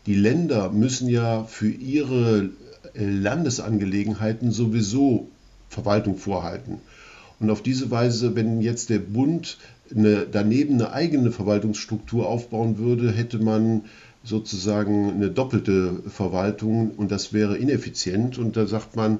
die 0.06 0.16
Länder 0.16 0.72
müssen 0.72 1.10
ja 1.10 1.44
für 1.44 1.70
ihre 1.70 2.50
äh, 2.94 3.06
Landesangelegenheiten 3.06 4.52
sowieso 4.52 5.28
Verwaltung 5.70 6.18
vorhalten. 6.18 6.80
Und 7.40 7.50
auf 7.50 7.62
diese 7.62 7.90
Weise, 7.92 8.36
wenn 8.36 8.62
jetzt 8.62 8.90
der 8.90 9.00
Bund 9.00 9.58
eine, 9.96 10.26
daneben 10.30 10.76
eine 10.76 10.92
eigene 10.92 11.32
Verwaltungsstruktur 11.32 12.28
aufbauen 12.28 12.78
würde, 12.78 13.12
hätte 13.12 13.40
man 13.40 13.84
sozusagen 14.24 15.12
eine 15.12 15.30
doppelte 15.30 16.04
Verwaltung 16.10 16.92
und 16.92 17.12
das 17.12 17.32
wäre 17.32 17.58
ineffizient. 17.58 18.38
Und 18.38 18.58
da 18.58 18.68
sagt 18.68 18.96
man, 18.96 19.20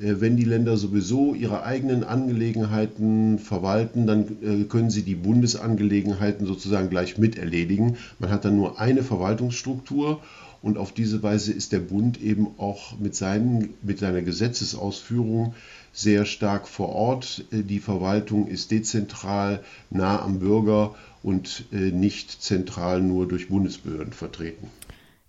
wenn 0.00 0.36
die 0.36 0.44
Länder 0.44 0.76
sowieso 0.76 1.34
ihre 1.34 1.64
eigenen 1.64 2.04
Angelegenheiten 2.04 3.38
verwalten, 3.38 4.06
dann 4.06 4.26
äh, 4.42 4.64
können 4.64 4.90
sie 4.90 5.02
die 5.02 5.14
Bundesangelegenheiten 5.14 6.46
sozusagen 6.46 6.90
gleich 6.90 7.18
miterledigen. 7.18 7.96
Man 8.18 8.30
hat 8.30 8.44
dann 8.44 8.56
nur 8.56 8.80
eine 8.80 9.02
Verwaltungsstruktur 9.02 10.20
und 10.62 10.78
auf 10.78 10.92
diese 10.92 11.22
Weise 11.22 11.52
ist 11.52 11.72
der 11.72 11.80
Bund 11.80 12.20
eben 12.20 12.48
auch 12.58 12.98
mit, 12.98 13.14
seinen, 13.14 13.74
mit 13.82 13.98
seiner 13.98 14.22
Gesetzesausführung 14.22 15.54
sehr 15.92 16.24
stark 16.26 16.68
vor 16.68 16.90
Ort. 16.90 17.44
Äh, 17.50 17.62
die 17.62 17.80
Verwaltung 17.80 18.46
ist 18.46 18.70
dezentral, 18.70 19.62
nah 19.90 20.22
am 20.22 20.38
Bürger 20.38 20.94
und 21.24 21.66
nicht 21.72 22.30
zentral 22.30 23.02
nur 23.02 23.26
durch 23.26 23.48
Bundesbehörden 23.48 24.12
vertreten. 24.12 24.68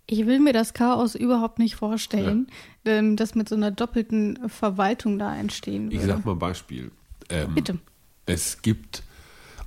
Ich 0.06 0.26
will 0.26 0.40
mir 0.40 0.52
das 0.52 0.74
Chaos 0.74 1.14
überhaupt 1.14 1.60
nicht 1.60 1.76
vorstellen, 1.76 2.46
ja. 2.48 2.54
Ähm, 2.84 3.16
dass 3.16 3.34
mit 3.34 3.48
so 3.48 3.54
einer 3.54 3.70
doppelten 3.70 4.48
Verwaltung 4.48 5.18
da 5.18 5.36
entstehen 5.36 5.90
würde. 5.90 5.96
Ich 5.96 6.02
sag 6.02 6.24
mal 6.24 6.32
ein 6.32 6.38
Beispiel. 6.38 6.90
Ähm, 7.28 7.54
Bitte. 7.54 7.78
Es 8.26 8.62
gibt 8.62 9.02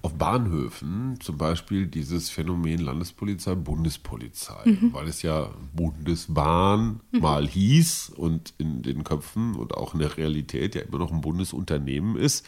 auf 0.03 0.13
Bahnhöfen 0.15 1.17
zum 1.21 1.37
Beispiel 1.37 1.87
dieses 1.87 2.29
Phänomen 2.29 2.79
Landespolizei, 2.79 3.55
Bundespolizei, 3.55 4.61
mhm. 4.65 4.93
weil 4.93 5.07
es 5.07 5.21
ja 5.21 5.49
Bundesbahn 5.73 6.99
mhm. 7.11 7.19
mal 7.19 7.47
hieß 7.47 8.09
und 8.09 8.53
in 8.57 8.81
den 8.81 9.05
Köpfen 9.05 9.55
und 9.55 9.75
auch 9.75 9.93
in 9.93 10.01
der 10.01 10.17
Realität 10.17 10.75
ja 10.75 10.81
immer 10.81 10.97
noch 10.97 11.11
ein 11.11 11.21
Bundesunternehmen 11.21 12.17
ist. 12.17 12.45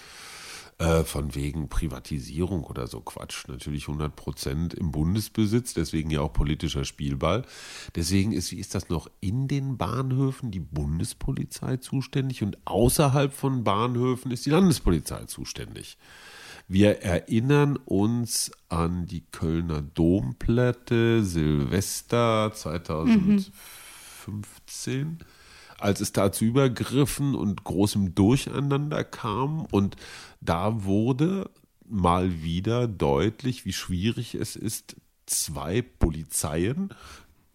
Äh, 0.78 1.06
von 1.06 1.36
wegen 1.36 1.70
Privatisierung 1.70 2.66
oder 2.66 2.88
so 2.88 3.00
Quatsch. 3.00 3.48
Natürlich 3.48 3.88
100 3.88 4.14
Prozent 4.14 4.74
im 4.74 4.92
Bundesbesitz, 4.92 5.74
deswegen 5.74 6.10
ja 6.10 6.20
auch 6.20 6.34
politischer 6.34 6.84
Spielball. 6.84 7.46
Deswegen 7.96 8.34
ist, 8.34 8.52
wie 8.52 8.60
ist 8.60 8.76
das 8.76 8.90
noch, 8.90 9.10
in 9.22 9.48
den 9.48 9.78
Bahnhöfen 9.78 10.52
die 10.52 10.60
Bundespolizei 10.60 11.78
zuständig 11.78 12.44
und 12.44 12.58
außerhalb 12.66 13.32
von 13.32 13.64
Bahnhöfen 13.64 14.32
ist 14.32 14.46
die 14.46 14.50
Landespolizei 14.50 15.24
zuständig. 15.28 15.98
Wir 16.68 17.02
erinnern 17.02 17.78
uns 17.78 18.52
an 18.68 19.06
die 19.06 19.24
Kölner 19.32 19.82
Domplatte 19.82 21.24
Silvester 21.24 22.52
2015. 22.54 25.08
Mhm 25.08 25.18
als 25.80 26.02
es 26.02 26.12
da 26.14 26.32
zu 26.32 26.46
Übergriffen 26.46 27.36
und 27.36 27.64
großem 27.64 28.16
Durcheinander 28.16 29.04
kam. 29.04 29.66
Und 29.72 29.96
da 30.42 30.84
wurde 30.84 31.50
mal 31.88 32.42
wieder 32.44 32.88
deutlich, 32.88 33.66
wie 33.66 33.74
schwierig 33.74 34.36
es 34.36 34.56
ist, 34.56 34.96
zwei 35.26 35.82
Polizeien 35.82 36.90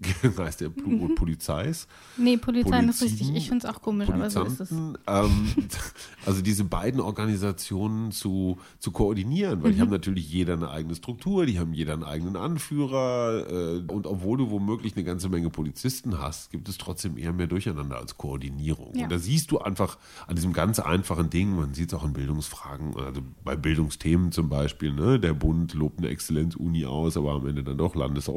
heißt 0.39 0.63
der 0.63 0.71
mhm. 0.71 1.15
Polizeis. 1.15 1.87
Nee, 2.17 2.37
Polizei 2.39 2.81
ist 2.85 3.03
richtig. 3.03 3.35
Ich 3.35 3.49
finde 3.49 3.67
es 3.67 3.75
auch 3.75 3.83
komisch, 3.83 4.09
aber 4.09 4.31
so 4.31 4.45
ist 4.45 4.61
es. 4.61 4.71
Ähm, 4.71 4.97
also 6.27 6.41
diese 6.41 6.65
beiden 6.65 7.01
Organisationen 7.01 8.11
zu, 8.11 8.59
zu 8.79 8.93
koordinieren, 8.93 9.63
weil 9.63 9.73
mhm. 9.73 9.75
die 9.75 9.81
haben 9.83 9.91
natürlich 9.91 10.31
jeder 10.31 10.55
eine 10.55 10.71
eigene 10.71 10.95
Struktur, 10.95 11.45
die 11.45 11.59
haben 11.59 11.75
jeder 11.75 11.93
einen 11.93 12.05
eigenen 12.05 12.37
Anführer 12.37 13.47
äh, 13.51 13.93
und 13.93 14.07
obwohl 14.07 14.39
du 14.39 14.51
womöglich 14.51 14.97
eine 14.97 15.05
ganze 15.05 15.29
Menge 15.29 15.51
Polizisten 15.51 16.19
hast, 16.19 16.51
gibt 16.51 16.69
es 16.69 16.79
trotzdem 16.79 17.19
eher 17.19 17.33
mehr 17.33 17.47
Durcheinander 17.47 17.99
als 17.99 18.17
Koordinierung. 18.17 18.95
Ja. 18.95 19.05
Und 19.05 19.13
da 19.13 19.19
siehst 19.19 19.51
du 19.51 19.59
einfach 19.59 19.99
an 20.27 20.37
diesem 20.37 20.55
ganz 20.55 20.79
einfachen 20.79 21.29
Ding, 21.29 21.55
man 21.57 21.75
sieht 21.75 21.93
es 21.93 21.99
auch 21.99 22.05
in 22.05 22.15
Bildungsfragen, 22.15 22.97
also 22.97 23.21
bei 23.45 23.55
Bildungsthemen 23.55 24.33
zum 24.33 24.49
Beispiel, 24.49 24.93
ne, 24.93 25.21
der 25.21 25.35
Bund 25.35 25.75
lobt 25.75 25.99
eine 25.99 26.09
Exzellenzuni 26.09 26.87
aus, 26.87 27.19
aber 27.19 27.33
am 27.33 27.47
Ende 27.47 27.63
dann 27.63 27.77
doch 27.77 27.95
Landes... 27.95 28.31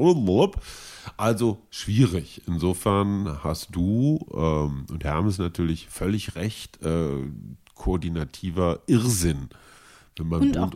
Also 1.17 1.52
schwierig. 1.69 2.41
Insofern 2.47 3.43
hast 3.43 3.69
du 3.71 4.25
ähm, 4.33 4.85
und 4.89 5.03
Hermes 5.03 5.37
natürlich 5.37 5.87
völlig 5.87 6.35
recht, 6.35 6.83
äh, 6.83 7.23
koordinativer 7.75 8.81
Irrsinn. 8.87 9.49
Wenn 10.17 10.27
man 10.27 10.41
und 10.55 10.57
auch 10.57 10.71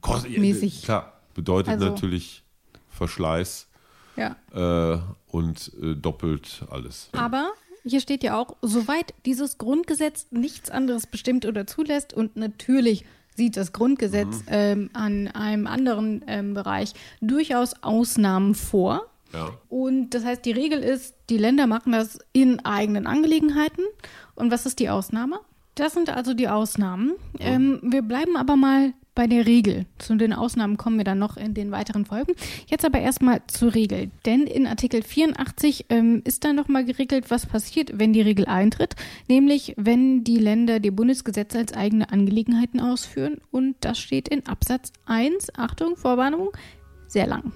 kostenmäßig. 0.00 0.72
Kost, 0.72 0.84
klar, 0.84 1.20
bedeutet 1.34 1.74
also, 1.74 1.86
natürlich 1.86 2.42
Verschleiß 2.90 3.68
ja. 4.16 4.36
äh, 4.52 4.98
und 5.28 5.72
äh, 5.80 5.94
doppelt 5.94 6.64
alles. 6.70 7.08
Aber 7.12 7.52
hier 7.84 8.00
steht 8.00 8.22
ja 8.22 8.38
auch, 8.38 8.56
soweit 8.62 9.14
dieses 9.26 9.58
Grundgesetz 9.58 10.26
nichts 10.30 10.70
anderes 10.70 11.06
bestimmt 11.06 11.44
oder 11.44 11.66
zulässt 11.66 12.14
und 12.14 12.36
natürlich 12.36 13.04
sieht 13.36 13.56
das 13.56 13.72
Grundgesetz 13.72 14.42
mhm. 14.42 14.48
ähm, 14.48 14.90
an 14.92 15.28
einem 15.28 15.66
anderen 15.66 16.24
ähm, 16.26 16.54
Bereich 16.54 16.92
durchaus 17.20 17.82
Ausnahmen 17.82 18.54
vor. 18.54 19.10
Ja. 19.34 19.50
Und 19.68 20.10
das 20.10 20.24
heißt, 20.24 20.44
die 20.44 20.52
Regel 20.52 20.78
ist, 20.78 21.16
die 21.28 21.38
Länder 21.38 21.66
machen 21.66 21.92
das 21.92 22.18
in 22.32 22.64
eigenen 22.64 23.06
Angelegenheiten. 23.06 23.84
Und 24.34 24.50
was 24.50 24.64
ist 24.64 24.78
die 24.78 24.88
Ausnahme? 24.88 25.40
Das 25.74 25.92
sind 25.92 26.08
also 26.08 26.34
die 26.34 26.48
Ausnahmen. 26.48 27.14
Ja. 27.38 27.46
Ähm, 27.46 27.80
wir 27.82 28.02
bleiben 28.02 28.36
aber 28.36 28.54
mal 28.54 28.94
bei 29.14 29.26
der 29.26 29.46
Regel. 29.46 29.86
Zu 29.98 30.16
den 30.16 30.32
Ausnahmen 30.32 30.76
kommen 30.76 30.98
wir 30.98 31.04
dann 31.04 31.18
noch 31.18 31.36
in 31.36 31.54
den 31.54 31.70
weiteren 31.70 32.04
Folgen. 32.04 32.34
Jetzt 32.66 32.84
aber 32.84 33.00
erstmal 33.00 33.42
zur 33.46 33.74
Regel. 33.74 34.10
Denn 34.24 34.42
in 34.42 34.66
Artikel 34.66 35.02
84 35.02 35.86
ähm, 35.88 36.22
ist 36.24 36.44
dann 36.44 36.56
nochmal 36.56 36.84
geregelt, 36.84 37.30
was 37.30 37.46
passiert, 37.46 37.98
wenn 37.98 38.12
die 38.12 38.20
Regel 38.20 38.46
eintritt. 38.46 38.94
Nämlich, 39.28 39.74
wenn 39.76 40.24
die 40.24 40.38
Länder 40.38 40.80
die 40.80 40.90
Bundesgesetze 40.90 41.58
als 41.58 41.72
eigene 41.72 42.10
Angelegenheiten 42.10 42.80
ausführen. 42.80 43.38
Und 43.50 43.76
das 43.80 43.98
steht 43.98 44.28
in 44.28 44.46
Absatz 44.46 44.92
1. 45.06 45.56
Achtung, 45.56 45.96
Vorwarnung, 45.96 46.50
sehr 47.06 47.26
lang. 47.26 47.52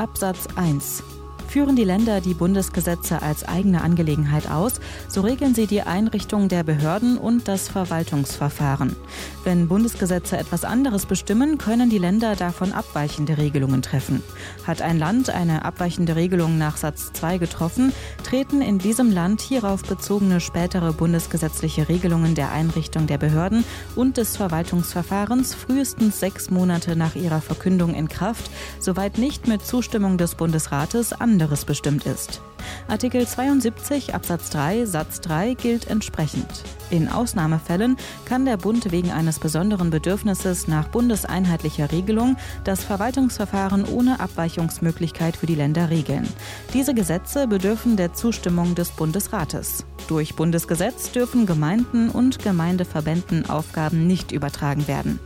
Absatz 0.00 0.48
1 0.56 1.19
Führen 1.50 1.74
die 1.74 1.82
Länder 1.82 2.20
die 2.20 2.34
Bundesgesetze 2.34 3.22
als 3.22 3.42
eigene 3.42 3.80
Angelegenheit 3.82 4.48
aus, 4.48 4.74
so 5.08 5.22
regeln 5.22 5.52
sie 5.52 5.66
die 5.66 5.82
Einrichtung 5.82 6.46
der 6.46 6.62
Behörden 6.62 7.18
und 7.18 7.48
das 7.48 7.66
Verwaltungsverfahren. 7.66 8.94
Wenn 9.42 9.66
Bundesgesetze 9.66 10.38
etwas 10.38 10.64
anderes 10.64 11.06
bestimmen, 11.06 11.58
können 11.58 11.90
die 11.90 11.98
Länder 11.98 12.36
davon 12.36 12.70
abweichende 12.70 13.36
Regelungen 13.36 13.82
treffen. 13.82 14.22
Hat 14.64 14.80
ein 14.80 14.96
Land 14.96 15.30
eine 15.30 15.64
abweichende 15.64 16.14
Regelung 16.14 16.56
nach 16.56 16.76
Satz 16.76 17.12
2 17.14 17.38
getroffen, 17.38 17.92
treten 18.22 18.62
in 18.62 18.78
diesem 18.78 19.10
Land 19.10 19.40
hierauf 19.40 19.82
bezogene 19.82 20.38
spätere 20.38 20.92
bundesgesetzliche 20.92 21.88
Regelungen 21.88 22.36
der 22.36 22.52
Einrichtung 22.52 23.08
der 23.08 23.18
Behörden 23.18 23.64
und 23.96 24.18
des 24.18 24.36
Verwaltungsverfahrens 24.36 25.56
frühestens 25.56 26.20
sechs 26.20 26.48
Monate 26.48 26.94
nach 26.94 27.16
ihrer 27.16 27.40
Verkündung 27.40 27.92
in 27.92 28.08
Kraft, 28.08 28.48
soweit 28.78 29.18
nicht 29.18 29.48
mit 29.48 29.66
Zustimmung 29.66 30.16
des 30.16 30.36
Bundesrates 30.36 31.12
an 31.12 31.39
anderes 31.40 31.64
bestimmt 31.64 32.04
ist. 32.04 32.42
Artikel 32.86 33.26
72 33.26 34.14
Absatz 34.14 34.50
3 34.50 34.84
Satz 34.84 35.22
3 35.22 35.54
gilt 35.54 35.88
entsprechend. 35.88 36.46
In 36.90 37.08
Ausnahmefällen 37.08 37.96
kann 38.26 38.44
der 38.44 38.58
Bund 38.58 38.92
wegen 38.92 39.10
eines 39.10 39.38
besonderen 39.38 39.88
Bedürfnisses 39.88 40.68
nach 40.68 40.88
bundeseinheitlicher 40.88 41.90
Regelung 41.92 42.36
das 42.64 42.84
Verwaltungsverfahren 42.84 43.86
ohne 43.86 44.20
Abweichungsmöglichkeit 44.20 45.34
für 45.34 45.46
die 45.46 45.54
Länder 45.54 45.88
regeln. 45.88 46.28
Diese 46.74 46.92
Gesetze 46.92 47.46
bedürfen 47.46 47.96
der 47.96 48.12
Zustimmung 48.12 48.74
des 48.74 48.90
Bundesrates. 48.90 49.86
Durch 50.08 50.34
Bundesgesetz 50.34 51.10
dürfen 51.10 51.46
Gemeinden 51.46 52.10
und 52.10 52.38
Gemeindeverbänden 52.40 53.48
Aufgaben 53.48 54.06
nicht 54.06 54.30
übertragen 54.30 54.86
werden. 54.88 55.18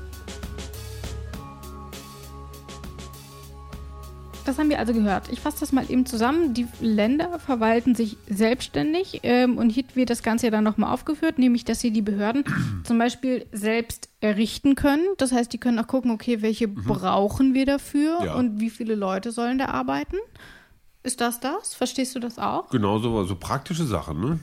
Das 4.45 4.59
haben 4.59 4.69
wir 4.69 4.79
also 4.79 4.93
gehört. 4.93 5.31
Ich 5.31 5.41
fasse 5.41 5.61
das 5.61 5.73
mal 5.73 5.91
eben 5.91 6.05
zusammen. 6.05 6.53
Die 6.53 6.67
Länder 6.81 7.39
verwalten 7.39 7.95
sich 7.95 8.19
selbstständig 8.29 9.21
ähm, 9.23 9.57
und 9.57 9.71
hier 9.71 9.85
wird 9.95 10.11
das 10.11 10.23
Ganze 10.23 10.47
ja 10.47 10.51
dann 10.51 10.65
nochmal 10.65 10.93
aufgeführt, 10.93 11.39
nämlich, 11.39 11.65
dass 11.65 11.81
sie 11.81 11.91
die 11.91 12.03
Behörden 12.03 12.45
zum 12.85 12.99
Beispiel 12.99 13.47
selbst 13.53 14.11
errichten 14.21 14.75
können. 14.75 15.07
Das 15.17 15.33
heißt, 15.33 15.53
die 15.53 15.59
können 15.59 15.79
auch 15.79 15.87
gucken, 15.87 16.11
okay, 16.11 16.43
welche 16.43 16.69
mhm. 16.69 16.85
brauchen 16.85 17.55
wir 17.55 17.65
dafür 17.65 18.25
ja. 18.25 18.35
und 18.35 18.61
wie 18.61 18.71
viele 18.71 18.95
Leute 18.95 19.33
sollen 19.33 19.59
da 19.59 19.67
arbeiten. 19.67 20.17
Ist 21.03 21.21
das 21.21 21.41
das? 21.41 21.75
Verstehst 21.75 22.15
du 22.15 22.21
das 22.21 22.39
auch? 22.39 22.69
Genau 22.71 22.99
so, 22.99 23.25
so 23.25 23.37
praktische 23.37 23.85
Sachen, 23.85 24.21
ne? 24.21 24.39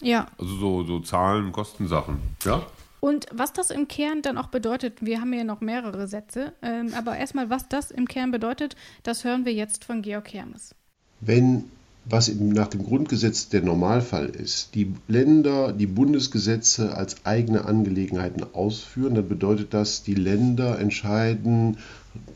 Ja. 0.00 0.26
Also 0.38 0.56
so, 0.56 0.84
so 0.84 1.00
Zahlen, 1.00 1.52
Kostensachen, 1.52 2.18
ja? 2.44 2.62
Und 3.04 3.26
was 3.30 3.52
das 3.52 3.68
im 3.68 3.86
Kern 3.86 4.22
dann 4.22 4.38
auch 4.38 4.46
bedeutet, 4.46 5.04
wir 5.04 5.20
haben 5.20 5.34
ja 5.34 5.44
noch 5.44 5.60
mehrere 5.60 6.08
Sätze, 6.08 6.54
ähm, 6.62 6.94
aber 6.94 7.18
erstmal, 7.18 7.50
was 7.50 7.68
das 7.68 7.90
im 7.90 8.08
Kern 8.08 8.30
bedeutet, 8.30 8.76
das 9.02 9.24
hören 9.24 9.44
wir 9.44 9.52
jetzt 9.52 9.84
von 9.84 10.00
Georg 10.00 10.32
Hermes. 10.32 10.74
Wenn, 11.20 11.64
was 12.06 12.34
nach 12.34 12.68
dem 12.68 12.82
Grundgesetz 12.82 13.50
der 13.50 13.60
Normalfall 13.60 14.30
ist, 14.30 14.74
die 14.74 14.94
Länder 15.06 15.74
die 15.74 15.86
Bundesgesetze 15.86 16.96
als 16.96 17.26
eigene 17.26 17.66
Angelegenheiten 17.66 18.42
ausführen, 18.54 19.16
dann 19.16 19.28
bedeutet 19.28 19.74
das, 19.74 20.02
die 20.02 20.14
Länder 20.14 20.78
entscheiden 20.78 21.76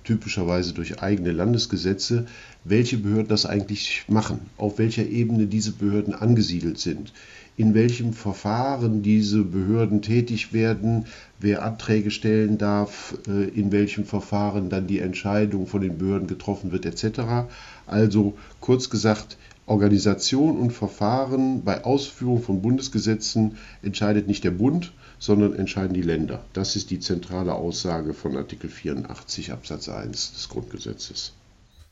typischerweise 0.05 0.75
durch 0.75 1.03
eigene 1.03 1.33
Landesgesetze, 1.33 2.27
welche 2.65 2.99
Behörden 2.99 3.29
das 3.29 3.47
eigentlich 3.47 4.05
machen, 4.09 4.41
auf 4.57 4.79
welcher 4.79 5.07
Ebene 5.07 5.47
diese 5.47 5.73
Behörden 5.73 6.15
angesiedelt 6.15 6.79
sind 6.79 7.13
in 7.59 7.75
welchem 7.75 8.13
Verfahren 8.13 9.03
diese 9.03 9.43
Behörden 9.43 10.01
tätig 10.01 10.53
werden, 10.53 11.07
wer 11.41 11.65
Anträge 11.65 12.13
stellen 12.13 12.57
darf, 12.57 13.19
äh, 13.27 13.49
in 13.49 13.73
welchem 13.73 14.05
Verfahren 14.05 14.71
dann 14.71 14.87
die 14.87 15.01
Entscheidung 15.01 15.67
von 15.67 15.81
den 15.81 15.99
Behörden 15.99 16.29
getroffen 16.29 16.71
wird, 16.71 16.87
etc. 16.87 17.49
Also 17.85 18.35
kurz 18.61 18.91
gesagt, 18.91 19.37
Organisation 19.67 20.57
und 20.57 20.73
Verfahren 20.73 21.65
bei 21.65 21.85
Ausführung 21.85 22.41
von 22.41 22.63
Bundesgesetzen 22.63 23.57
entscheidet 23.83 24.29
nicht 24.29 24.45
der 24.45 24.53
Bund, 24.53 24.93
sondern 25.19 25.55
entscheiden 25.55 25.95
die 25.95 26.03
Länder. 26.03 26.45
Das 26.53 26.77
ist 26.77 26.91
die 26.91 27.01
zentrale 27.01 27.55
Aussage 27.55 28.15
von 28.15 28.37
Artikel 28.37 28.71
84 28.71 29.53
Absatz 29.53 29.89
1 29.89 30.33
des 30.33 30.49
Grundgesetzes. 30.49 31.33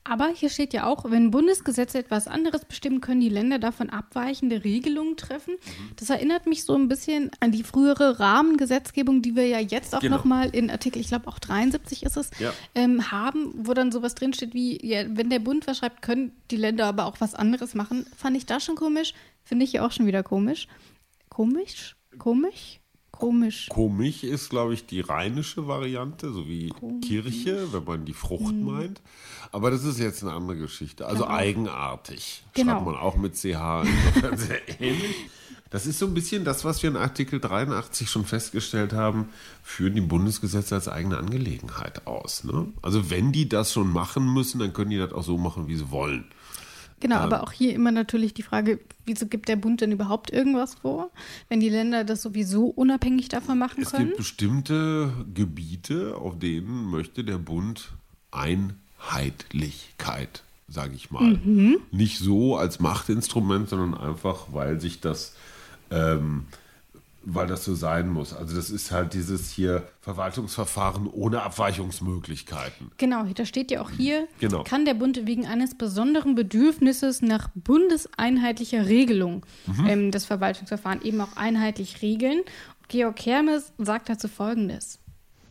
Aber 0.09 0.29
hier 0.33 0.51
steht 0.51 0.73
ja 0.73 0.87
auch, 0.87 1.11
wenn 1.11 1.33
Bundesgesetze 1.33 1.99
etwas 1.99 2.29
anderes 2.29 2.65
bestimmen, 2.65 3.01
können 3.01 3.21
die 3.21 3.29
Länder 3.29 3.59
davon 3.59 3.91
abweichende 3.91 4.63
Regelungen 4.63 5.17
treffen. 5.17 5.57
Das 5.97 6.11
erinnert 6.11 6.47
mich 6.47 6.63
so 6.63 6.75
ein 6.77 6.87
bisschen 6.87 7.33
an 7.41 7.51
die 7.51 7.65
frühere 7.65 8.21
Rahmengesetzgebung, 8.21 9.21
die 9.21 9.35
wir 9.35 9.49
ja 9.49 9.59
jetzt 9.59 9.97
auch 9.97 10.01
Genau. 10.01 10.19
nochmal 10.19 10.51
in 10.51 10.71
Artikel, 10.71 11.01
ich 11.01 11.09
glaube 11.09 11.27
auch 11.27 11.41
73 11.41 12.05
ist 12.05 12.17
es, 12.17 12.31
Ja. 12.39 12.53
ähm, 12.77 13.11
haben, 13.11 13.53
wo 13.67 13.75
dann 13.75 13.91
sowas 13.91 14.15
drinsteht 14.15 14.55
wie, 14.55 14.79
ja, 14.87 15.03
wenn 15.09 15.29
der 15.29 15.41
Bund 15.41 15.67
was 15.67 15.79
schreibt, 15.79 16.03
können 16.03 16.31
die 16.53 16.57
Länder 16.57 16.87
aber 16.87 17.07
auch 17.07 17.17
was 17.21 17.35
anderes 17.35 17.75
machen. 17.75 18.07
Fand 18.17 18.37
ich 18.37 18.47
da 18.47 18.61
schon 18.61 18.77
komisch, 18.77 19.13
finde 19.43 19.65
ich 19.65 19.73
ja 19.73 19.85
auch 19.85 19.91
schon 19.91 20.07
wieder 20.07 20.23
komisch. 20.23 20.69
Komisch? 21.31 21.97
Komisch? 22.17 22.79
Komisch. 23.19 23.69
Komisch 23.71 24.23
ist, 24.25 24.51
glaube 24.51 24.75
ich, 24.75 24.87
die 24.87 25.01
rheinische 25.01 25.67
Variante, 25.67 26.33
so 26.33 26.47
wie 26.49 26.73
Kirche, 27.03 27.73
wenn 27.73 27.85
man 27.85 28.05
die 28.05 28.13
Frucht 28.13 28.55
Mhm. 28.55 28.65
meint. 28.65 29.01
Aber 29.53 29.71
das 29.71 29.85
ist 29.85 29.99
jetzt 29.99 30.23
eine 30.23 30.33
andere 30.33 30.57
Geschichte. 30.59 31.07
Also 31.07 31.27
eigenartig. 31.27 32.45
Genau. 32.55 32.73
Schreibt 32.73 32.87
man 32.87 32.97
auch 32.97 33.17
mit 33.17 33.35
CH 33.37 33.85
insofern 33.85 34.37
sehr 34.37 34.81
ähnlich. 34.81 35.17
Das 35.71 35.85
ist 35.87 35.99
so 35.99 36.07
ein 36.07 36.15
bisschen 36.15 36.45
das, 36.45 36.65
was 36.65 36.83
wir 36.83 36.91
in 36.91 36.97
Artikel 36.97 37.41
83 37.41 38.09
schon 38.09 38.25
festgestellt 38.25 38.93
haben, 38.93 39.29
führen 39.65 39.95
die 39.95 40.01
Bundesgesetze 40.01 40.75
als 40.77 40.87
eigene 40.89 41.19
Angelegenheit 41.19 42.07
aus. 42.07 42.45
Ne? 42.45 42.69
Also 42.83 43.11
wenn 43.11 43.33
die 43.33 43.49
das 43.49 43.73
schon 43.73 43.93
machen 43.93 44.33
müssen, 44.33 44.61
dann 44.61 44.73
können 44.73 44.91
die 44.91 44.99
das 44.99 45.13
auch 45.13 45.25
so 45.25 45.37
machen, 45.39 45.67
wie 45.67 45.75
sie 45.77 45.91
wollen. 45.91 46.27
Genau, 47.01 47.17
aber 47.17 47.43
auch 47.43 47.53
hier 47.53 47.75
immer 47.75 47.93
natürlich 47.93 48.33
die 48.33 48.43
Frage, 48.43 48.81
wieso 49.05 49.27
gibt 49.27 49.49
der 49.49 49.57
Bund 49.57 49.83
denn 49.83 49.93
überhaupt 49.93 50.33
irgendwas 50.33 50.77
vor, 50.77 51.11
wenn 51.49 51.61
die 51.61 51.69
Länder 51.69 52.05
das 52.05 52.23
sowieso 52.23 52.67
unabhängig 52.67 53.29
davon 53.29 53.59
machen 53.59 53.83
Es 53.83 53.91
können? 53.91 54.07
gibt 54.07 54.17
bestimmte 54.17 55.13
Gebiete, 55.35 56.17
auf 56.17 56.39
denen 56.39 56.87
möchte 56.91 57.23
der 57.23 57.39
Bund 57.39 57.93
Einheitlichkeit, 58.31 60.43
sage 60.69 60.95
ich 60.95 61.11
mal. 61.11 61.39
Nicht 61.91 62.19
so 62.19 62.57
als 62.57 62.81
Machtinstrument, 62.81 63.69
sondern 63.69 63.95
einfach, 63.95 64.47
weil 64.53 64.81
sich 64.81 65.01
das, 65.01 65.35
ähm, 65.91 66.45
weil 67.29 67.49
das 67.49 67.65
so 67.65 67.75
sein 67.75 68.09
muss. 68.09 68.33
Also 68.33 68.55
das 68.55 68.71
ist 68.71 68.93
halt 68.93 69.13
dieses 69.13 69.51
hier 69.51 69.83
Verwaltungsverfahren 70.01 71.09
ohne 71.09 71.43
Abweichungsmöglichkeiten. 71.43 72.93
Genau, 72.99 73.25
da 73.25 73.45
steht 73.45 73.71
ja 73.73 73.83
auch 73.83 73.91
hier, 73.91 74.29
Genau. 74.39 74.63
kann 74.63 74.85
der 74.85 74.95
Bund 74.95 75.27
wegen 75.27 75.45
eines 75.47 75.75
besonderen 75.77 76.35
Bedürfnisses 76.37 77.23
nach 77.23 77.49
bundeseinheitlicher 77.55 78.87
Regelung 78.87 79.45
Mhm. 79.67 79.87
ähm, 79.87 80.11
das 80.13 80.25
Verwaltungsverfahren 80.25 81.03
eben 81.03 81.21
auch 81.21 81.37
einheitlich 81.37 82.01
regeln. 82.03 82.43
Georg 82.89 83.19
Hermes 83.27 83.73
sagt 83.79 84.09
dazu 84.09 84.29
Folgendes. 84.29 85.01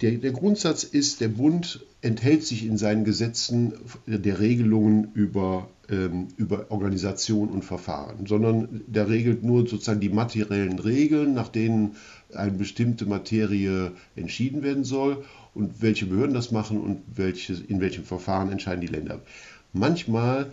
Der, 0.01 0.11
der 0.11 0.31
Grundsatz 0.31 0.83
ist, 0.83 1.21
der 1.21 1.29
Bund 1.29 1.85
enthält 2.01 2.43
sich 2.43 2.65
in 2.65 2.77
seinen 2.77 3.05
Gesetzen 3.05 3.73
der 4.05 4.39
Regelungen 4.39 5.11
über, 5.13 5.69
ähm, 5.89 6.27
über 6.35 6.69
Organisation 6.69 7.49
und 7.49 7.63
Verfahren, 7.63 8.25
sondern 8.27 8.81
der 8.87 9.09
regelt 9.09 9.43
nur 9.43 9.67
sozusagen 9.67 10.01
die 10.01 10.09
materiellen 10.09 10.79
Regeln, 10.79 11.33
nach 11.33 11.47
denen 11.47 11.95
eine 12.33 12.51
bestimmte 12.51 13.05
Materie 13.05 13.93
entschieden 14.15 14.63
werden 14.63 14.83
soll 14.83 15.23
und 15.53 15.81
welche 15.81 16.05
Behörden 16.05 16.35
das 16.35 16.51
machen 16.51 16.81
und 16.81 17.01
welche, 17.15 17.53
in 17.53 17.79
welchem 17.79 18.03
Verfahren 18.03 18.51
entscheiden 18.51 18.81
die 18.81 18.87
Länder. 18.87 19.21
Manchmal 19.71 20.51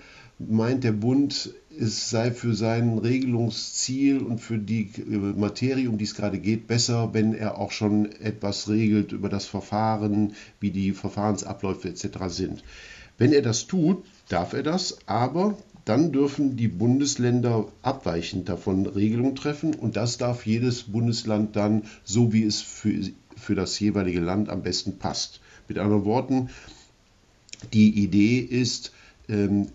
meint 0.48 0.84
der 0.84 0.92
Bund, 0.92 1.52
es 1.78 2.10
sei 2.10 2.30
für 2.30 2.54
sein 2.54 2.98
Regelungsziel 2.98 4.18
und 4.18 4.40
für 4.40 4.58
die 4.58 4.90
äh, 4.98 5.16
Materie, 5.16 5.88
um 5.88 5.98
die 5.98 6.04
es 6.04 6.14
gerade 6.14 6.38
geht, 6.38 6.66
besser, 6.66 7.14
wenn 7.14 7.34
er 7.34 7.58
auch 7.58 7.70
schon 7.70 8.12
etwas 8.20 8.68
regelt 8.68 9.12
über 9.12 9.28
das 9.28 9.46
Verfahren, 9.46 10.34
wie 10.60 10.70
die 10.70 10.92
Verfahrensabläufe 10.92 11.88
etc. 11.88 12.06
sind. 12.28 12.62
Wenn 13.18 13.32
er 13.32 13.42
das 13.42 13.66
tut, 13.66 14.04
darf 14.28 14.52
er 14.52 14.62
das, 14.62 14.98
aber 15.06 15.56
dann 15.84 16.12
dürfen 16.12 16.56
die 16.56 16.68
Bundesländer 16.68 17.66
abweichend 17.82 18.48
davon 18.48 18.86
Regelungen 18.86 19.34
treffen 19.34 19.74
und 19.74 19.96
das 19.96 20.18
darf 20.18 20.46
jedes 20.46 20.84
Bundesland 20.84 21.56
dann 21.56 21.82
so, 22.04 22.32
wie 22.32 22.44
es 22.44 22.60
für, 22.60 22.94
für 23.36 23.54
das 23.54 23.78
jeweilige 23.80 24.20
Land 24.20 24.48
am 24.48 24.62
besten 24.62 24.98
passt. 24.98 25.40
Mit 25.68 25.78
anderen 25.78 26.04
Worten, 26.04 26.50
die 27.72 28.02
Idee 28.02 28.38
ist, 28.38 28.92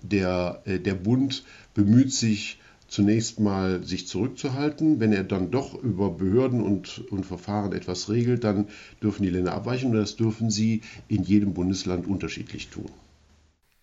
der, 0.01 0.61
äh, 0.65 0.79
der 0.79 0.95
Bund 0.95 1.43
bemüht 1.73 2.13
sich 2.13 2.59
zunächst 2.87 3.39
mal, 3.39 3.83
sich 3.83 4.07
zurückzuhalten. 4.07 4.99
Wenn 4.99 5.11
er 5.11 5.23
dann 5.23 5.51
doch 5.51 5.73
über 5.83 6.09
Behörden 6.09 6.61
und, 6.61 7.03
und 7.11 7.25
Verfahren 7.25 7.73
etwas 7.73 8.09
regelt, 8.09 8.43
dann 8.43 8.67
dürfen 9.03 9.23
die 9.23 9.29
Länder 9.29 9.53
abweichen 9.53 9.91
und 9.91 9.97
das 9.97 10.15
dürfen 10.15 10.49
sie 10.49 10.81
in 11.07 11.23
jedem 11.23 11.53
Bundesland 11.53 12.07
unterschiedlich 12.07 12.69
tun. 12.69 12.89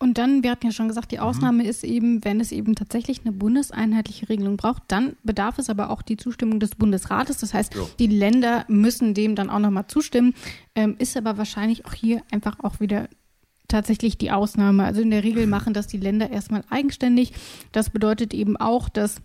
Und 0.00 0.18
dann, 0.18 0.42
wir 0.42 0.50
hatten 0.50 0.66
ja 0.66 0.72
schon 0.72 0.88
gesagt, 0.88 1.06
Mhm. 1.12 1.16
die 1.16 1.20
Ausnahme 1.20 1.66
ist 1.66 1.84
eben, 1.84 2.24
wenn 2.24 2.40
es 2.40 2.50
eben 2.52 2.74
tatsächlich 2.74 3.20
eine 3.24 3.32
bundeseinheitliche 3.32 4.28
Regelung 4.28 4.56
braucht, 4.56 4.82
dann 4.88 5.16
bedarf 5.22 5.58
es 5.58 5.70
aber 5.70 5.88
auch 5.90 6.02
die 6.02 6.16
Zustimmung 6.16 6.58
des 6.60 6.74
Bundesrates. 6.74 7.38
Das 7.38 7.54
heißt, 7.54 7.74
Ja. 7.74 7.82
die 7.98 8.06
Länder 8.08 8.64
müssen 8.68 9.14
dem 9.14 9.34
dann 9.34 9.50
auch 9.50 9.60
nochmal 9.60 9.86
zustimmen. 9.86 10.34
Ähm, 10.74 10.96
ist 10.98 11.16
aber 11.16 11.38
wahrscheinlich 11.38 11.86
auch 11.86 11.94
hier 11.94 12.22
einfach 12.32 12.58
auch 12.60 12.80
wieder 12.80 13.08
tatsächlich 13.74 14.16
die 14.18 14.30
Ausnahme. 14.30 14.84
Also 14.84 15.00
in 15.00 15.10
der 15.10 15.24
Regel 15.24 15.48
machen 15.48 15.74
das 15.74 15.88
die 15.88 15.96
Länder 15.98 16.30
erstmal 16.30 16.62
eigenständig. 16.70 17.32
Das 17.72 17.90
bedeutet 17.90 18.32
eben 18.32 18.56
auch, 18.56 18.88
dass 18.88 19.16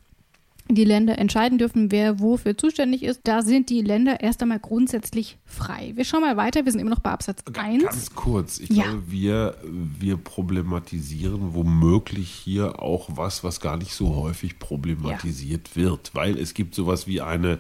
die 0.72 0.86
Länder 0.86 1.18
entscheiden 1.18 1.58
dürfen, 1.58 1.92
wer 1.92 2.20
wofür 2.20 2.56
zuständig 2.58 3.02
ist. 3.04 3.22
Da 3.24 3.42
sind 3.42 3.70
die 3.70 3.82
Länder 3.82 4.22
erst 4.22 4.42
einmal 4.42 4.60
grundsätzlich 4.60 5.38
frei. 5.46 5.94
Wir 5.96 6.04
schauen 6.06 6.22
mal 6.22 6.38
weiter. 6.38 6.64
Wir 6.66 6.72
sind 6.72 6.82
immer 6.82 6.92
noch 6.92 7.00
bei 7.00 7.12
Absatz 7.12 7.44
1. 7.54 7.84
Ganz 7.84 8.14
kurz, 8.16 8.60
ich 8.60 8.70
Ja. 8.70 8.84
glaube, 8.84 9.04
wir, 9.08 9.56
wir 10.00 10.18
problematisieren 10.18 11.54
womöglich 11.56 12.30
hier 12.30 12.82
auch 12.82 13.10
was, 13.14 13.44
was 13.44 13.62
gar 13.62 13.78
nicht 13.78 13.94
so 13.94 14.16
häufig 14.16 14.58
problematisiert 14.60 15.76
wird, 15.76 16.12
weil 16.14 16.38
es 16.38 16.54
gibt 16.54 16.76
sowas 16.76 17.08
wie 17.08 17.22
eine 17.22 17.58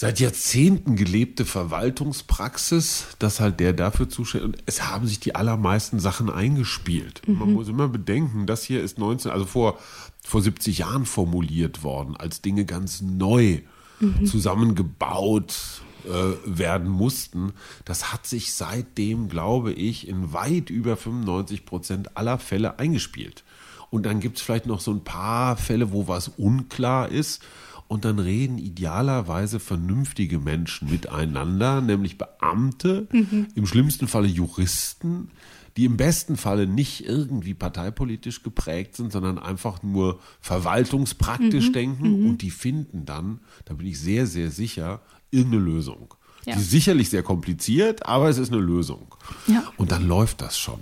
seit 0.00 0.18
Jahrzehnten 0.18 0.96
gelebte 0.96 1.44
Verwaltungspraxis, 1.44 3.08
dass 3.18 3.38
halt 3.38 3.60
der 3.60 3.74
dafür 3.74 4.08
zuständig 4.08 4.48
und 4.48 4.62
es 4.64 4.88
haben 4.88 5.06
sich 5.06 5.20
die 5.20 5.34
allermeisten 5.34 6.00
Sachen 6.00 6.30
eingespielt. 6.30 7.20
Man 7.26 7.52
muss 7.52 7.68
immer 7.68 7.86
bedenken, 7.86 8.46
das 8.46 8.64
hier 8.64 8.82
ist 8.82 8.98
19, 8.98 9.30
also 9.30 9.44
vor, 9.44 9.78
vor 10.24 10.40
70 10.40 10.78
Jahren 10.78 11.04
formuliert 11.04 11.82
worden, 11.82 12.16
als 12.16 12.40
Dinge 12.40 12.64
ganz 12.64 13.02
neu 13.02 13.60
zusammengebaut 14.24 15.82
äh, 16.06 16.32
werden 16.46 16.88
mussten. 16.88 17.52
Das 17.84 18.10
hat 18.10 18.26
sich 18.26 18.54
seitdem, 18.54 19.28
glaube 19.28 19.74
ich, 19.74 20.08
in 20.08 20.32
weit 20.32 20.70
über 20.70 20.96
95 20.96 21.66
Prozent 21.66 22.16
aller 22.16 22.38
Fälle 22.38 22.78
eingespielt. 22.78 23.44
Und 23.90 24.06
dann 24.06 24.20
gibt 24.20 24.38
es 24.38 24.42
vielleicht 24.42 24.66
noch 24.66 24.80
so 24.80 24.92
ein 24.92 25.04
paar 25.04 25.58
Fälle, 25.58 25.92
wo 25.92 26.08
was 26.08 26.28
unklar 26.28 27.10
ist. 27.10 27.42
Und 27.90 28.04
dann 28.04 28.20
reden 28.20 28.58
idealerweise 28.58 29.58
vernünftige 29.58 30.38
Menschen 30.38 30.88
miteinander, 30.88 31.80
nämlich 31.80 32.18
Beamte, 32.18 33.08
im 33.56 33.66
schlimmsten 33.66 34.06
Falle 34.06 34.28
Juristen, 34.28 35.32
die 35.76 35.86
im 35.86 35.96
besten 35.96 36.36
Falle 36.36 36.68
nicht 36.68 37.04
irgendwie 37.04 37.52
parteipolitisch 37.52 38.44
geprägt 38.44 38.94
sind, 38.94 39.10
sondern 39.10 39.40
einfach 39.40 39.82
nur 39.82 40.20
verwaltungspraktisch 40.40 41.72
denken. 41.72 42.28
Und 42.28 42.42
die 42.42 42.52
finden 42.52 43.06
dann, 43.06 43.40
da 43.64 43.74
bin 43.74 43.88
ich 43.88 43.98
sehr, 43.98 44.28
sehr 44.28 44.52
sicher, 44.52 45.00
irgendeine 45.32 45.64
Lösung. 45.64 46.14
Ja. 46.46 46.54
Die 46.54 46.60
ist 46.60 46.70
sicherlich 46.70 47.10
sehr 47.10 47.22
kompliziert, 47.22 48.06
aber 48.06 48.28
es 48.28 48.38
ist 48.38 48.52
eine 48.52 48.60
Lösung. 48.60 49.14
Ja. 49.46 49.62
Und 49.76 49.92
dann 49.92 50.06
läuft 50.08 50.40
das 50.40 50.58
schon. 50.58 50.80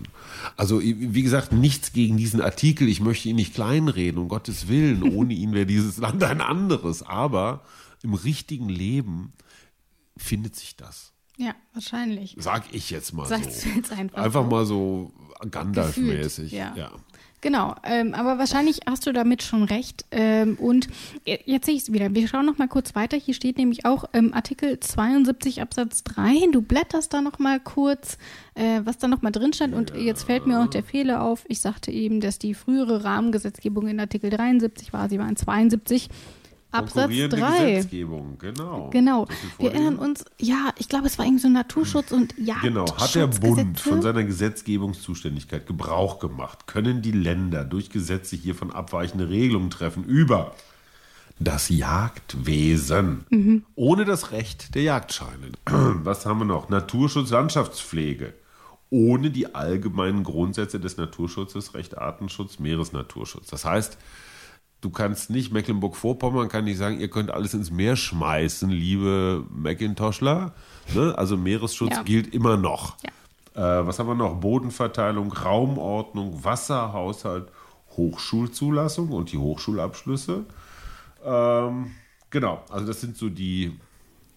Also, 0.56 0.80
wie 0.80 1.22
gesagt, 1.22 1.52
nichts 1.52 1.92
gegen 1.92 2.16
diesen 2.16 2.40
Artikel. 2.40 2.88
Ich 2.88 3.00
möchte 3.00 3.28
ihn 3.28 3.36
nicht 3.36 3.54
kleinreden, 3.54 4.20
um 4.20 4.28
Gottes 4.28 4.68
Willen. 4.68 5.02
Ohne 5.02 5.34
ihn 5.34 5.52
wäre 5.52 5.66
dieses 5.66 5.96
Land 5.98 6.22
ein 6.22 6.40
anderes. 6.40 7.02
Aber 7.02 7.62
im 8.02 8.14
richtigen 8.14 8.68
Leben 8.68 9.32
findet 10.16 10.54
sich 10.54 10.76
das. 10.76 11.12
Ja, 11.36 11.54
wahrscheinlich. 11.72 12.36
Sag 12.38 12.64
ich 12.72 12.90
jetzt 12.90 13.12
mal 13.12 13.26
Sagst 13.26 13.60
so. 13.62 13.68
du 13.68 13.74
jetzt 13.76 13.92
einfach 13.92 14.18
Einfach 14.18 14.44
so. 14.44 14.50
mal 14.50 14.66
so 14.66 15.12
Gandalf-mäßig. 15.50 16.50
Gefühlt, 16.50 16.52
ja. 16.52 16.74
ja. 16.76 16.90
Genau, 17.40 17.76
ähm, 17.84 18.14
aber 18.14 18.36
wahrscheinlich 18.38 18.80
hast 18.88 19.06
du 19.06 19.12
damit 19.12 19.44
schon 19.44 19.62
recht. 19.62 20.04
Ähm, 20.10 20.56
und 20.60 20.88
je- 21.24 21.38
jetzt 21.44 21.66
sehe 21.66 21.76
ich 21.76 21.82
es 21.82 21.92
wieder. 21.92 22.12
Wir 22.12 22.26
schauen 22.26 22.46
noch 22.46 22.58
mal 22.58 22.66
kurz 22.66 22.96
weiter. 22.96 23.16
Hier 23.16 23.32
steht 23.32 23.58
nämlich 23.58 23.84
auch 23.86 24.06
ähm, 24.12 24.34
Artikel 24.34 24.80
72 24.80 25.62
Absatz 25.62 26.02
3. 26.02 26.48
Du 26.50 26.62
blätterst 26.62 27.14
da 27.14 27.20
noch 27.20 27.38
mal 27.38 27.60
kurz, 27.60 28.18
äh, 28.56 28.80
was 28.82 28.98
da 28.98 29.06
noch 29.06 29.22
mal 29.22 29.30
drin 29.30 29.52
stand. 29.52 29.72
Und 29.72 29.94
jetzt 29.94 30.24
fällt 30.24 30.48
mir 30.48 30.60
auch 30.60 30.66
der 30.66 30.82
Fehler 30.82 31.22
auf. 31.22 31.44
Ich 31.46 31.60
sagte 31.60 31.92
eben, 31.92 32.20
dass 32.20 32.40
die 32.40 32.54
frühere 32.54 33.04
Rahmengesetzgebung 33.04 33.86
in 33.86 34.00
Artikel 34.00 34.30
73 34.30 34.92
war. 34.92 35.08
Sie 35.08 35.20
war 35.20 35.28
in 35.28 35.36
72. 35.36 36.08
Absatz 36.70 36.94
konkurrierende 36.94 37.36
3. 37.36 37.50
Gesetzgebung, 37.50 38.38
genau. 38.38 38.90
Genau. 38.90 39.26
Wir 39.58 39.72
erinnern 39.72 39.96
uns, 39.96 40.24
ja, 40.38 40.70
ich 40.76 40.88
glaube, 40.88 41.06
es 41.06 41.18
war 41.18 41.24
irgendwie 41.24 41.42
so 41.42 41.48
Naturschutz 41.48 42.12
und 42.12 42.34
Jagd. 42.38 42.62
Genau, 42.62 42.84
hat 42.96 43.14
der 43.14 43.26
Bund 43.26 43.80
von 43.80 44.02
seiner 44.02 44.24
Gesetzgebungszuständigkeit 44.24 45.66
Gebrauch 45.66 46.18
gemacht, 46.18 46.66
können 46.66 47.00
die 47.00 47.12
Länder 47.12 47.64
durch 47.64 47.88
Gesetze 47.88 48.36
hiervon 48.36 48.70
abweichende 48.70 49.30
Regelungen 49.30 49.70
treffen 49.70 50.04
über 50.04 50.54
das 51.38 51.68
Jagdwesen 51.68 53.64
ohne 53.74 54.04
das 54.04 54.32
Recht 54.32 54.74
der 54.74 54.82
Jagdscheine. 54.82 55.52
Was 55.66 56.26
haben 56.26 56.40
wir 56.40 56.44
noch? 56.44 56.68
Naturschutz, 56.68 57.30
Landschaftspflege 57.30 58.34
ohne 58.90 59.30
die 59.30 59.54
allgemeinen 59.54 60.24
Grundsätze 60.24 60.80
des 60.80 60.96
Naturschutzes, 60.96 61.74
Recht 61.74 61.98
Artenschutz, 61.98 62.58
Meeresnaturschutz. 62.58 63.48
Das 63.48 63.64
heißt, 63.64 63.98
du 64.80 64.90
kannst 64.90 65.30
nicht, 65.30 65.52
Mecklenburg-Vorpommern 65.52 66.48
kann 66.48 66.64
nicht 66.64 66.78
sagen, 66.78 67.00
ihr 67.00 67.08
könnt 67.08 67.30
alles 67.30 67.54
ins 67.54 67.70
Meer 67.70 67.96
schmeißen, 67.96 68.70
liebe 68.70 69.44
Mackintoshler. 69.50 70.52
Ne? 70.94 71.14
Also 71.16 71.36
Meeresschutz 71.36 71.96
Ja. 71.96 72.02
gilt 72.02 72.34
immer 72.34 72.56
noch. 72.56 72.96
Äh, 73.54 73.60
was 73.60 73.98
haben 73.98 74.06
wir 74.08 74.14
noch? 74.14 74.36
Bodenverteilung, 74.36 75.32
Raumordnung, 75.32 76.44
Wasserhaushalt, 76.44 77.48
Hochschulzulassung 77.96 79.10
und 79.10 79.32
die 79.32 79.38
Hochschulabschlüsse. 79.38 80.44
Ähm, 81.24 81.90
genau, 82.30 82.62
also 82.70 82.86
das 82.86 83.00
sind 83.00 83.16
so 83.16 83.28
die, 83.28 83.76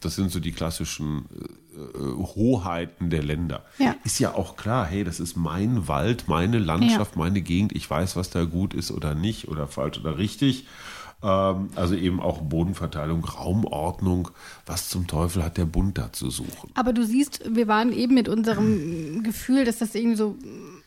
das 0.02 0.16
sind 0.16 0.32
so 0.32 0.40
die 0.40 0.52
klassischen 0.52 1.26
äh, 1.74 1.80
äh, 1.80 2.14
Hoheiten 2.36 3.10
der 3.10 3.24
Länder. 3.24 3.66
Ja. 3.78 3.96
Ist 4.04 4.20
ja 4.20 4.34
auch 4.36 4.56
klar, 4.58 4.86
hey, 4.86 5.04
das 5.04 5.20
ist 5.20 5.38
mein 5.38 5.88
Wald, 5.88 6.28
meine 6.28 6.60
Landschaft, 6.60 7.16
meine 7.16 7.42
Gegend. 7.42 7.74
Ich 7.74 7.90
weiß, 7.90 8.16
was 8.16 8.30
da 8.30 8.44
gut 8.44 8.74
ist 8.74 8.92
oder 8.92 9.16
nicht 9.16 9.48
oder 9.48 9.68
falsch 9.68 10.00
oder 10.00 10.18
richtig. 10.18 10.66
Ähm, 11.24 11.70
also 11.76 11.96
eben 11.96 12.20
auch 12.20 12.42
Bodenverteilung, 12.42 13.24
Raumordnung. 13.24 14.30
Was 14.66 14.90
zum 14.90 15.08
Teufel 15.08 15.44
hat 15.44 15.58
der 15.58 15.66
Bund 15.66 15.98
da 15.98 16.12
zu 16.12 16.30
suchen? 16.30 16.72
Aber 16.74 16.94
du 16.94 17.06
siehst, 17.06 17.42
wir 17.48 17.68
waren 17.68 17.94
eben 17.94 18.14
mit 18.14 18.28
unserem 18.28 19.24
Gefühl, 19.24 19.66
dass 19.66 19.78
das 19.78 19.96
irgendwie 19.96 20.18
so 20.18 20.36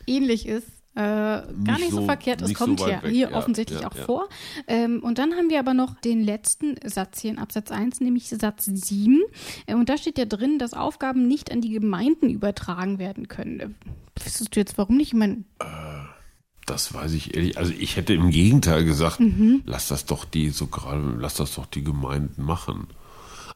ähnlich 0.07 0.47
ist. 0.47 0.67
Äh, 0.97 1.01
gar 1.01 1.45
Nicht 1.57 1.79
nicht 1.81 1.91
so, 1.91 1.97
so- 2.01 2.05
verkehrt. 2.07 2.41
Es 2.43 2.51
so 2.51 2.55
kommt 2.55 2.81
ja 2.81 3.03
weg, 3.03 3.11
hier 3.11 3.31
ja, 3.31 3.37
offensichtlich 3.37 3.81
ja, 3.81 3.89
auch 3.91 3.97
ja. 3.97 4.05
vor. 4.05 4.29
Ähm, 4.69 5.03
und 5.03 5.19
dann 5.19 5.33
haben 5.35 5.51
wir 5.51 5.59
aber 5.59 5.75
noch 5.75 5.95
den 6.01 6.23
letzten 6.23 6.77
Satz 6.85 7.21
hier 7.21 7.33
in 7.33 7.39
Absatz 7.39 7.71
1, 7.73 8.01
nämlich 8.01 8.29
Satz 8.29 8.67
7. 8.67 9.21
Äh, 9.67 9.75
und 9.75 9.89
da 9.89 9.97
steht 9.99 10.19
ja 10.19 10.25
drin, 10.25 10.59
dass 10.59 10.73
Aufgaben 10.73 11.27
nicht 11.27 11.51
an 11.51 11.61
die 11.61 11.71
Gemeinden 11.71 12.31
übertragen 12.31 12.99
werden 13.01 13.27
können. 13.29 13.61
Äh, 13.61 13.69
Wüsstest 14.25 14.55
du 14.55 14.61
jetzt, 14.61 14.79
warum 14.79 14.97
nicht? 14.97 15.09
Ich 15.09 15.19
meine, 15.19 15.43
Das 16.67 16.95
weiß 16.95 17.13
ich 17.13 17.35
ehrlich. 17.37 17.59
Also 17.59 17.73
ich 17.79 17.97
hätte 17.97 18.15
im 18.15 18.31
Gegenteil 18.31 18.85
gesagt, 18.85 19.21
Mhm. 19.21 19.63
lass 19.67 19.89
das 19.89 20.07
doch 20.07 20.25
die 20.25 20.49
so 20.51 20.67
gerade, 20.69 21.17
lass 21.19 21.35
das 21.35 21.57
doch 21.57 21.67
die 21.67 21.83
Gemeinden 21.85 22.43
machen. 22.43 22.87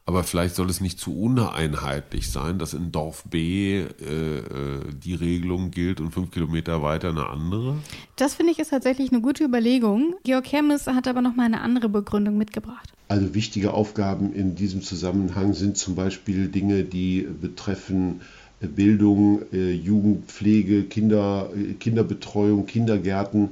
Aber 0.09 0.23
vielleicht 0.23 0.55
soll 0.55 0.71
es 0.71 0.81
nicht 0.81 0.99
zu 0.99 1.15
uneinheitlich 1.15 2.31
sein, 2.31 2.57
dass 2.57 2.73
in 2.73 2.91
Dorf 2.91 3.25
B 3.29 3.77
äh, 3.77 3.83
äh, 3.83 4.43
die 4.91 5.13
Regelung 5.13 5.69
gilt 5.69 6.01
und 6.01 6.09
fünf 6.09 6.31
Kilometer 6.31 6.81
weiter 6.81 7.09
eine 7.09 7.27
andere. 7.27 7.75
das 8.15 8.33
finde 8.33 8.51
ich 8.51 8.57
ist 8.57 8.71
tatsächlich 8.71 9.11
eine 9.11 9.21
gute 9.21 9.43
Überlegung. 9.43 10.15
Georg 10.23 10.51
Hermes 10.51 10.87
hat 10.87 11.07
aber 11.07 11.21
noch 11.21 11.35
mal 11.35 11.43
eine 11.43 11.61
andere 11.61 11.89
Begründung 11.89 12.39
mitgebracht. 12.39 12.91
Also 13.07 13.35
wichtige 13.35 13.71
Aufgaben 13.75 14.33
in 14.33 14.55
diesem 14.55 14.81
Zusammenhang 14.81 15.53
sind 15.53 15.77
zum 15.77 15.93
Beispiel 15.93 16.47
Dinge, 16.47 16.85
die 16.85 17.27
betreffen 17.39 18.21
äh, 18.61 18.65
Bildung, 18.67 19.43
äh, 19.53 19.73
Jugendpflege, 19.73 20.85
Kinder, 20.85 21.51
Kinderbetreuung, 21.79 22.65
Kindergärten. 22.65 23.49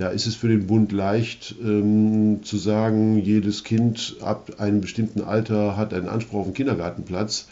Da 0.00 0.08
ist 0.08 0.26
es 0.26 0.34
für 0.34 0.48
den 0.48 0.66
Bund 0.66 0.92
leicht 0.92 1.56
ähm, 1.62 2.42
zu 2.42 2.56
sagen, 2.56 3.18
jedes 3.18 3.64
Kind 3.64 4.16
ab 4.22 4.52
einem 4.56 4.80
bestimmten 4.80 5.20
Alter 5.20 5.76
hat 5.76 5.92
einen 5.92 6.08
Anspruch 6.08 6.38
auf 6.40 6.46
einen 6.46 6.54
Kindergartenplatz 6.54 7.48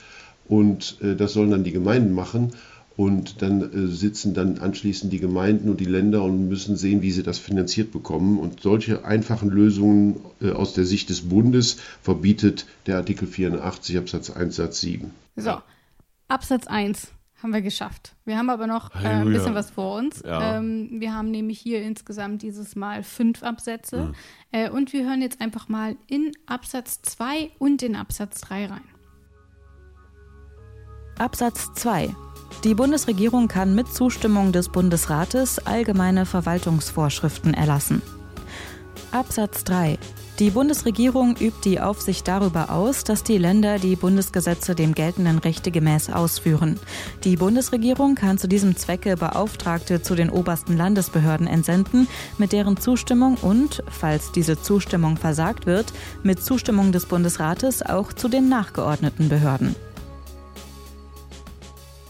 und 0.49 0.97
äh, 1.03 1.15
das 1.15 1.35
sollen 1.35 1.51
dann 1.51 1.63
die 1.63 1.73
Gemeinden 1.73 2.15
machen. 2.15 2.55
Und 2.97 3.43
dann 3.43 3.61
äh, 3.61 3.89
sitzen 3.89 4.33
dann 4.33 4.61
anschließend 4.61 5.13
die 5.13 5.21
Gemeinden 5.21 5.69
und 5.69 5.79
die 5.79 5.85
Länder 5.85 6.23
und 6.23 6.49
müssen 6.49 6.77
sehen, 6.77 7.03
wie 7.03 7.11
sie 7.11 7.23
das 7.23 7.37
finanziert 7.37 7.93
bekommen. 7.93 8.39
Und 8.39 8.63
solche 8.63 9.05
einfachen 9.05 9.51
Lösungen 9.51 10.17
äh, 10.41 10.53
aus 10.53 10.73
der 10.73 10.87
Sicht 10.87 11.11
des 11.11 11.29
Bundes 11.29 11.77
verbietet 12.01 12.65
der 12.87 12.97
Artikel 12.97 13.29
84 13.29 13.99
Absatz 13.99 14.31
1 14.31 14.57
Satz 14.57 14.81
7. 14.81 15.11
So, 15.37 15.59
Absatz 16.29 16.67
1 16.67 17.09
haben 17.43 17.53
wir 17.53 17.63
geschafft. 17.63 18.15
Wir 18.25 18.37
haben 18.37 18.51
aber 18.51 18.67
noch 18.67 18.95
äh, 18.95 19.07
ein 19.07 19.33
bisschen 19.33 19.55
was 19.55 19.71
vor 19.71 19.97
uns. 19.97 20.23
Ja. 20.25 20.57
Ähm, 20.57 20.89
wir 21.01 21.15
haben 21.15 21.31
nämlich 21.31 21.61
hier 21.61 21.83
insgesamt 21.83 22.43
dieses 22.43 22.75
Mal 22.75 23.03
fünf 23.03 23.43
Absätze. 23.43 24.13
Äh, 24.51 24.71
und 24.71 24.93
wir 24.93 25.05
hören 25.05 25.23
jetzt 25.23 25.41
einfach 25.41 25.69
mal 25.69 25.97
in 26.09 26.33
Absatz 26.47 27.01
2 27.03 27.51
und 27.59 27.83
in 27.83 27.95
Absatz 27.95 28.41
3 28.41 28.67
rein. 28.67 28.85
Absatz 31.19 31.73
2. 31.75 32.15
Die 32.65 32.75
Bundesregierung 32.75 33.47
kann 33.47 33.75
mit 33.75 33.89
Zustimmung 33.89 34.53
des 34.53 34.69
Bundesrates 34.69 35.65
allgemeine 35.65 36.27
Verwaltungsvorschriften 36.27 37.55
erlassen. 37.55 38.03
Absatz 39.13 39.65
3. 39.65 39.99
Die 40.39 40.51
Bundesregierung 40.51 41.35
übt 41.41 41.65
die 41.65 41.81
Aufsicht 41.81 42.29
darüber 42.29 42.71
aus, 42.71 43.03
dass 43.03 43.25
die 43.25 43.39
Länder 43.39 43.81
die 43.81 43.97
Bundesgesetze 43.97 44.77
dem 44.77 44.95
geltenden 44.95 45.39
Rechte 45.39 45.73
gemäß 45.73 46.11
ausführen. 46.11 46.79
Die 47.25 47.35
Bundesregierung 47.35 48.15
kann 48.15 48.39
zu 48.39 48.47
diesem 48.47 48.77
Zwecke 48.77 49.17
Beauftragte 49.17 50.01
zu 50.01 50.15
den 50.15 50.31
obersten 50.31 50.77
Landesbehörden 50.77 51.49
entsenden, 51.49 52.07
mit 52.39 52.53
deren 52.53 52.77
Zustimmung 52.77 53.35
und, 53.43 53.83
falls 53.89 54.31
diese 54.31 54.63
Zustimmung 54.63 55.17
versagt 55.17 55.67
wird, 55.67 55.93
mit 56.23 56.41
Zustimmung 56.41 56.93
des 56.93 57.07
Bundesrates 57.07 57.83
auch 57.83 58.13
zu 58.13 58.29
den 58.29 58.49
nachgeordneten 58.49 59.29
Behörden. 59.29 59.75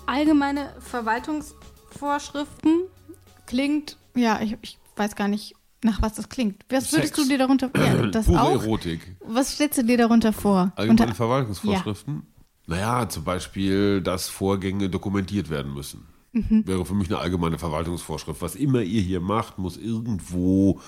Allgemeine 0.04 0.74
Verwaltungsvorschriften 0.80 2.82
klingt, 3.46 3.96
ja, 4.14 4.38
ich, 4.42 4.58
ich 4.60 4.78
weiß 4.96 5.16
gar 5.16 5.28
nicht, 5.28 5.54
nach 5.82 6.02
was 6.02 6.14
das 6.14 6.28
klingt. 6.28 6.64
Was 6.70 6.92
würdest 6.92 7.14
Sex. 7.14 7.26
du 7.28 7.28
dir 7.32 7.38
darunter, 7.38 7.70
ja, 7.76 8.06
das 8.10 8.26
Pure 8.26 8.40
auch? 8.42 8.62
Erotik. 8.62 9.16
Was 9.24 9.52
stellst 9.54 9.78
du 9.78 9.84
dir 9.84 9.96
darunter 9.98 10.32
vor? 10.32 10.72
Allgemeine 10.76 11.02
Unter- 11.02 11.14
Verwaltungsvorschriften? 11.14 12.22
Naja, 12.66 13.08
zum 13.08 13.24
Beispiel, 13.24 14.02
dass 14.02 14.28
Vorgänge 14.28 14.90
dokumentiert 14.90 15.48
werden 15.48 15.72
müssen. 15.72 16.06
Mhm. 16.32 16.66
Wäre 16.66 16.84
für 16.84 16.94
mich 16.94 17.08
eine 17.08 17.18
allgemeine 17.18 17.58
Verwaltungsvorschrift. 17.58 18.42
Was 18.42 18.54
immer 18.56 18.82
ihr 18.82 19.00
hier 19.00 19.20
macht, 19.20 19.58
muss 19.58 19.76
irgendwo 19.78 20.80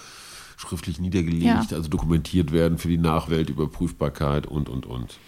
schriftlich 0.58 1.00
niedergelegt, 1.00 1.42
Ja. 1.44 1.60
also 1.76 1.88
dokumentiert 1.88 2.52
werden 2.52 2.76
für 2.76 2.88
die 2.88 2.98
Nachwelt, 2.98 3.48
Überprüfbarkeit 3.48 4.46
und, 4.46 4.68
und, 4.68 4.84
und. 4.84 5.18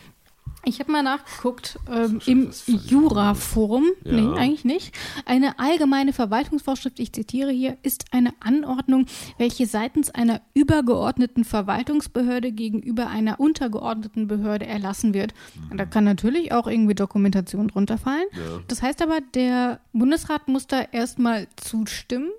Ich 0.65 0.79
habe 0.79 0.93
mal 0.93 1.03
nachgeguckt 1.03 1.79
ähm, 1.91 2.21
im 2.27 2.51
Jura-Forum. 2.67 3.87
Ja. 4.05 4.13
Nee, 4.13 4.39
eigentlich 4.39 4.65
nicht. 4.65 4.95
Eine 5.27 5.59
allgemeine 5.59 6.13
Verwaltungsvorschrift, 6.13 7.01
ich 7.01 7.13
zitiere 7.13 7.51
hier, 7.51 7.77
ist 7.83 8.07
eine 8.13 8.33
Anordnung, 8.41 9.07
welche 9.39 9.67
seitens 9.67 10.11
einer 10.11 10.41
übergeordneten 10.55 11.45
Verwaltungsbehörde 11.45 12.53
gegenüber 12.53 13.09
einer 13.09 13.41
untergeordneten 13.41 14.29
Behörde 14.29 14.67
erlassen 14.67 15.15
wird. 15.15 15.35
Und 15.71 15.79
da 15.79 15.85
kann 15.85 16.05
natürlich 16.05 16.53
auch 16.53 16.69
irgendwie 16.69 16.95
Dokumentation 16.95 17.69
drunter 17.69 17.99
fallen. 17.99 18.27
Das 18.69 18.83
heißt 18.83 19.03
aber, 19.03 19.21
der 19.35 19.81
Bundesrat 19.93 20.47
muss 20.49 20.67
da 20.69 20.81
erstmal 20.81 21.49
zustimmen. 21.57 22.31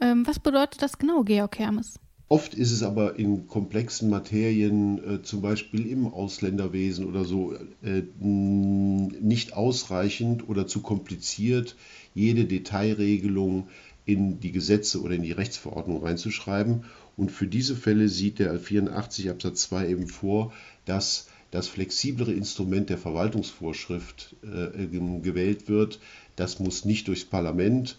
Ähm, 0.00 0.26
was 0.26 0.38
bedeutet 0.38 0.82
das 0.82 0.98
genau, 0.98 1.22
Georg 1.22 1.58
Hermes? 1.58 1.98
Oft 2.30 2.52
ist 2.52 2.72
es 2.72 2.82
aber 2.82 3.18
in 3.18 3.46
komplexen 3.46 4.10
Materien, 4.10 4.98
äh, 5.02 5.22
zum 5.22 5.40
Beispiel 5.40 5.86
im 5.86 6.06
Ausländerwesen 6.06 7.06
oder 7.06 7.24
so, 7.24 7.54
äh, 7.82 8.02
nicht 8.20 9.54
ausreichend 9.54 10.46
oder 10.48 10.66
zu 10.66 10.82
kompliziert, 10.82 11.74
jede 12.14 12.44
Detailregelung 12.44 13.68
in 14.04 14.40
die 14.40 14.52
Gesetze 14.52 15.00
oder 15.00 15.14
in 15.14 15.22
die 15.22 15.32
Rechtsverordnung 15.32 16.02
reinzuschreiben. 16.02 16.84
Und 17.16 17.30
für 17.32 17.46
diese 17.46 17.74
Fälle 17.74 18.08
sieht 18.08 18.38
der 18.38 18.58
84 18.58 19.30
Absatz 19.30 19.62
2 19.62 19.88
eben 19.88 20.06
vor, 20.06 20.52
dass 20.84 21.28
das 21.50 21.66
flexiblere 21.68 22.32
Instrument 22.32 22.90
der 22.90 22.98
Verwaltungsvorschrift 22.98 24.36
äh, 24.42 24.86
gem- 24.86 25.22
gewählt 25.22 25.68
wird. 25.68 25.98
Das 26.36 26.60
muss 26.60 26.84
nicht 26.84 27.08
durchs 27.08 27.24
Parlament, 27.24 27.96
ähm, 27.96 27.98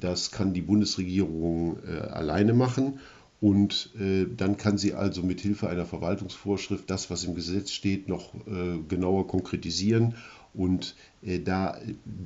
Das 0.00 0.30
kann 0.30 0.52
die 0.52 0.60
Bundesregierung 0.60 1.78
äh, 1.86 2.00
alleine 2.00 2.52
machen 2.52 3.00
und 3.40 3.90
äh, 3.98 4.26
dann 4.36 4.56
kann 4.56 4.78
sie 4.78 4.94
also 4.94 5.22
mit 5.22 5.40
Hilfe 5.40 5.68
einer 5.68 5.86
Verwaltungsvorschrift 5.86 6.90
das, 6.90 7.10
was 7.10 7.24
im 7.24 7.34
Gesetz 7.34 7.70
steht, 7.70 8.08
noch 8.08 8.34
äh, 8.46 8.78
genauer 8.88 9.26
konkretisieren. 9.26 10.14
Und 10.54 10.96
da 11.44 11.78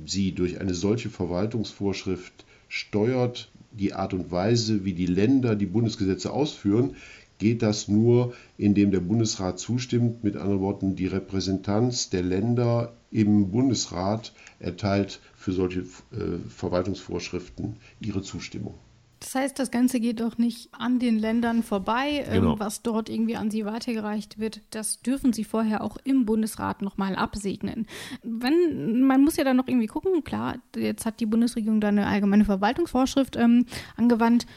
sie 0.05 0.31
durch 0.31 0.61
eine 0.61 0.73
solche 0.73 1.09
Verwaltungsvorschrift 1.09 2.45
steuert, 2.69 3.51
die 3.73 3.91
Art 3.91 4.13
und 4.13 4.31
Weise, 4.31 4.85
wie 4.85 4.93
die 4.93 5.05
Länder 5.05 5.57
die 5.57 5.65
Bundesgesetze 5.65 6.31
ausführen, 6.31 6.95
geht 7.39 7.61
das 7.61 7.87
nur, 7.87 8.33
indem 8.57 8.91
der 8.91 8.99
Bundesrat 8.99 9.59
zustimmt. 9.59 10.23
Mit 10.23 10.37
anderen 10.37 10.61
Worten, 10.61 10.95
die 10.95 11.07
Repräsentanz 11.07 12.09
der 12.09 12.21
Länder 12.21 12.93
im 13.11 13.51
Bundesrat 13.51 14.31
erteilt 14.59 15.19
für 15.41 15.51
solche 15.51 15.79
äh, 15.79 16.37
Verwaltungsvorschriften 16.49 17.75
ihre 17.99 18.21
Zustimmung. 18.21 18.75
Das 19.19 19.35
heißt, 19.35 19.59
das 19.59 19.69
Ganze 19.69 19.99
geht 19.99 20.19
doch 20.19 20.37
nicht 20.39 20.69
an 20.71 20.97
den 20.97 21.19
Ländern 21.19 21.61
vorbei, 21.63 22.23
ähm, 22.27 22.33
Genau. 22.41 22.59
was 22.59 22.81
dort 22.81 23.07
irgendwie 23.07 23.35
an 23.35 23.51
sie 23.51 23.65
weitergereicht 23.65 24.39
wird. 24.39 24.61
Das 24.71 25.01
dürfen 25.01 25.31
sie 25.31 25.43
vorher 25.43 25.83
auch 25.83 25.97
im 26.03 26.25
Bundesrat 26.25 26.81
nochmal 26.81 27.15
absegnen. 27.15 27.85
Wenn, 28.23 29.01
man 29.05 29.23
muss 29.23 29.37
ja 29.37 29.43
dann 29.43 29.57
noch 29.57 29.67
irgendwie 29.67 29.85
gucken, 29.87 30.23
klar, 30.23 30.55
jetzt 30.75 31.05
hat 31.05 31.19
die 31.19 31.27
Bundesregierung 31.27 31.81
da 31.81 31.89
eine 31.89 32.07
allgemeine 32.07 32.45
Verwaltungsvorschrift 32.45 33.35
ähm, 33.35 33.65
angewandt. 33.95 34.47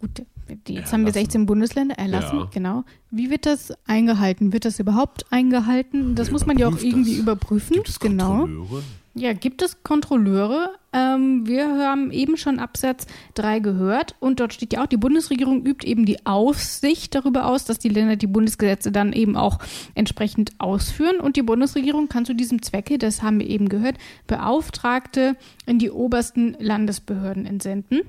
Gut, 0.00 0.22
jetzt 0.68 0.92
haben 0.92 1.00
wir 1.02 1.08
Erlassen. 1.08 1.12
16 1.24 1.46
Bundesländer 1.46 1.94
erlassen, 1.98 2.38
Ja. 2.40 2.50
genau. 2.52 2.84
Wie 3.10 3.30
wird 3.30 3.46
das 3.46 3.72
eingehalten? 3.86 4.52
Wird 4.52 4.66
das 4.66 4.78
überhaupt 4.80 5.24
eingehalten? 5.32 6.14
Das 6.14 6.28
Wer 6.28 6.32
muss 6.32 6.44
man 6.46 6.58
ja 6.58 6.68
auch 6.68 6.78
irgendwie 6.78 7.12
das? 7.12 7.20
überprüfen. 7.20 7.74
Gibt 7.74 7.88
es 7.88 7.98
genau. 8.00 8.40
Kontrolleure? 8.40 8.82
Ja, 9.14 9.32
gibt 9.32 9.62
es 9.62 9.82
Kontrolleure? 9.82 10.78
Ähm, 10.92 11.46
wir 11.46 11.68
haben 11.78 12.10
eben 12.10 12.36
schon 12.36 12.58
Absatz 12.58 13.06
3 13.34 13.60
gehört 13.60 14.16
und 14.18 14.40
dort 14.40 14.52
steht 14.52 14.72
ja 14.72 14.82
auch, 14.82 14.86
die 14.86 14.96
Bundesregierung 14.96 15.64
übt 15.64 15.86
eben 15.86 16.04
die 16.04 16.26
Aufsicht 16.26 17.14
darüber 17.14 17.46
aus, 17.46 17.64
dass 17.64 17.78
die 17.78 17.88
Länder 17.88 18.16
die 18.16 18.26
Bundesgesetze 18.26 18.90
dann 18.90 19.12
eben 19.12 19.36
auch 19.36 19.58
entsprechend 19.94 20.52
ausführen 20.58 21.20
und 21.20 21.36
die 21.36 21.42
Bundesregierung 21.42 22.08
kann 22.08 22.24
zu 22.24 22.34
diesem 22.34 22.62
Zwecke, 22.62 22.98
das 22.98 23.22
haben 23.22 23.38
wir 23.38 23.46
eben 23.46 23.68
gehört, 23.68 23.98
Beauftragte 24.26 25.36
in 25.66 25.78
die 25.78 25.90
obersten 25.90 26.56
Landesbehörden 26.58 27.46
entsenden. 27.46 28.00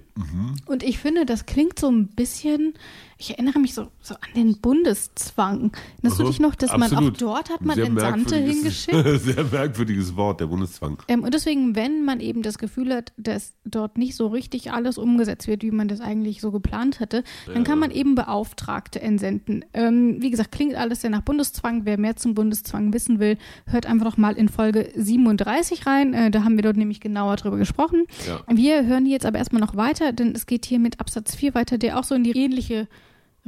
Und 0.65 0.83
ich 0.83 0.99
finde, 0.99 1.25
das 1.25 1.45
klingt 1.45 1.79
so 1.79 1.89
ein 1.89 2.07
bisschen, 2.07 2.73
ich 3.17 3.31
erinnere 3.31 3.59
mich 3.59 3.73
so, 3.73 3.87
so 4.01 4.15
an 4.15 4.29
den 4.35 4.57
Bundeszwang. 4.59 5.71
Erinnerst 5.97 6.19
du 6.19 6.23
dich 6.25 6.39
noch, 6.39 6.55
dass 6.55 6.71
man 6.71 6.83
auch 6.83 6.97
Absolut. 6.97 7.21
dort 7.21 7.49
hat 7.49 7.61
man 7.61 7.79
Entsandte 7.79 8.35
hingeschickt? 8.35 9.19
Sehr 9.21 9.43
merkwürdiges 9.43 10.15
Wort, 10.15 10.39
der 10.39 10.47
Bundeszwang. 10.47 11.01
Ähm, 11.07 11.23
und 11.23 11.33
deswegen, 11.33 11.75
wenn 11.75 12.03
man 12.03 12.19
eben 12.19 12.41
das 12.41 12.57
Gefühl 12.57 12.70
hat, 12.77 13.13
dass 13.17 13.53
dort 13.65 13.97
nicht 13.97 14.15
so 14.15 14.27
richtig 14.27 14.71
alles 14.71 14.97
umgesetzt 14.97 15.47
wird, 15.47 15.63
wie 15.63 15.71
man 15.71 15.87
das 15.87 16.01
eigentlich 16.01 16.41
so 16.41 16.51
geplant 16.51 16.99
hatte, 16.99 17.23
dann 17.53 17.63
kann 17.63 17.79
man 17.79 17.91
eben 17.91 18.15
Beauftragte 18.15 19.01
entsenden. 19.01 19.65
Ähm, 19.73 20.21
wie 20.21 20.31
gesagt, 20.31 20.51
klingt 20.51 20.75
alles 20.75 21.01
sehr 21.01 21.09
nach 21.09 21.21
Bundeszwang. 21.21 21.85
Wer 21.85 21.99
mehr 21.99 22.15
zum 22.15 22.33
Bundeszwang 22.33 22.93
wissen 22.93 23.19
will, 23.19 23.37
hört 23.65 23.85
einfach 23.85 24.05
noch 24.05 24.17
mal 24.17 24.37
in 24.37 24.49
Folge 24.49 24.91
37 24.95 25.85
rein. 25.85 26.13
Äh, 26.13 26.31
da 26.31 26.43
haben 26.43 26.55
wir 26.55 26.63
dort 26.63 26.77
nämlich 26.77 26.99
genauer 26.99 27.35
drüber 27.35 27.57
gesprochen. 27.57 28.05
Ja. 28.27 28.41
Wir 28.55 28.85
hören 28.85 29.05
jetzt 29.05 29.25
aber 29.25 29.37
erstmal 29.37 29.61
noch 29.61 29.75
weiter, 29.75 30.13
denn 30.13 30.33
es 30.33 30.45
geht 30.45 30.65
hier 30.65 30.79
mit 30.79 30.99
Absatz 30.99 31.35
4 31.35 31.53
weiter, 31.53 31.77
der 31.77 31.99
auch 31.99 32.03
so 32.03 32.15
in 32.15 32.23
die 32.23 32.37
ähnliche 32.37 32.87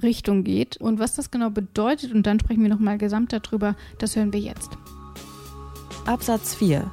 Richtung 0.01 0.43
geht. 0.43 0.77
Und 0.77 0.99
was 0.99 1.15
das 1.15 1.31
genau 1.31 1.49
bedeutet, 1.49 2.13
und 2.13 2.25
dann 2.25 2.39
sprechen 2.39 2.63
wir 2.63 2.69
nochmal 2.69 2.97
gesamt 2.97 3.33
darüber, 3.33 3.75
das 3.99 4.15
hören 4.15 4.33
wir 4.33 4.39
jetzt. 4.39 4.71
Absatz 6.05 6.55
4. 6.55 6.91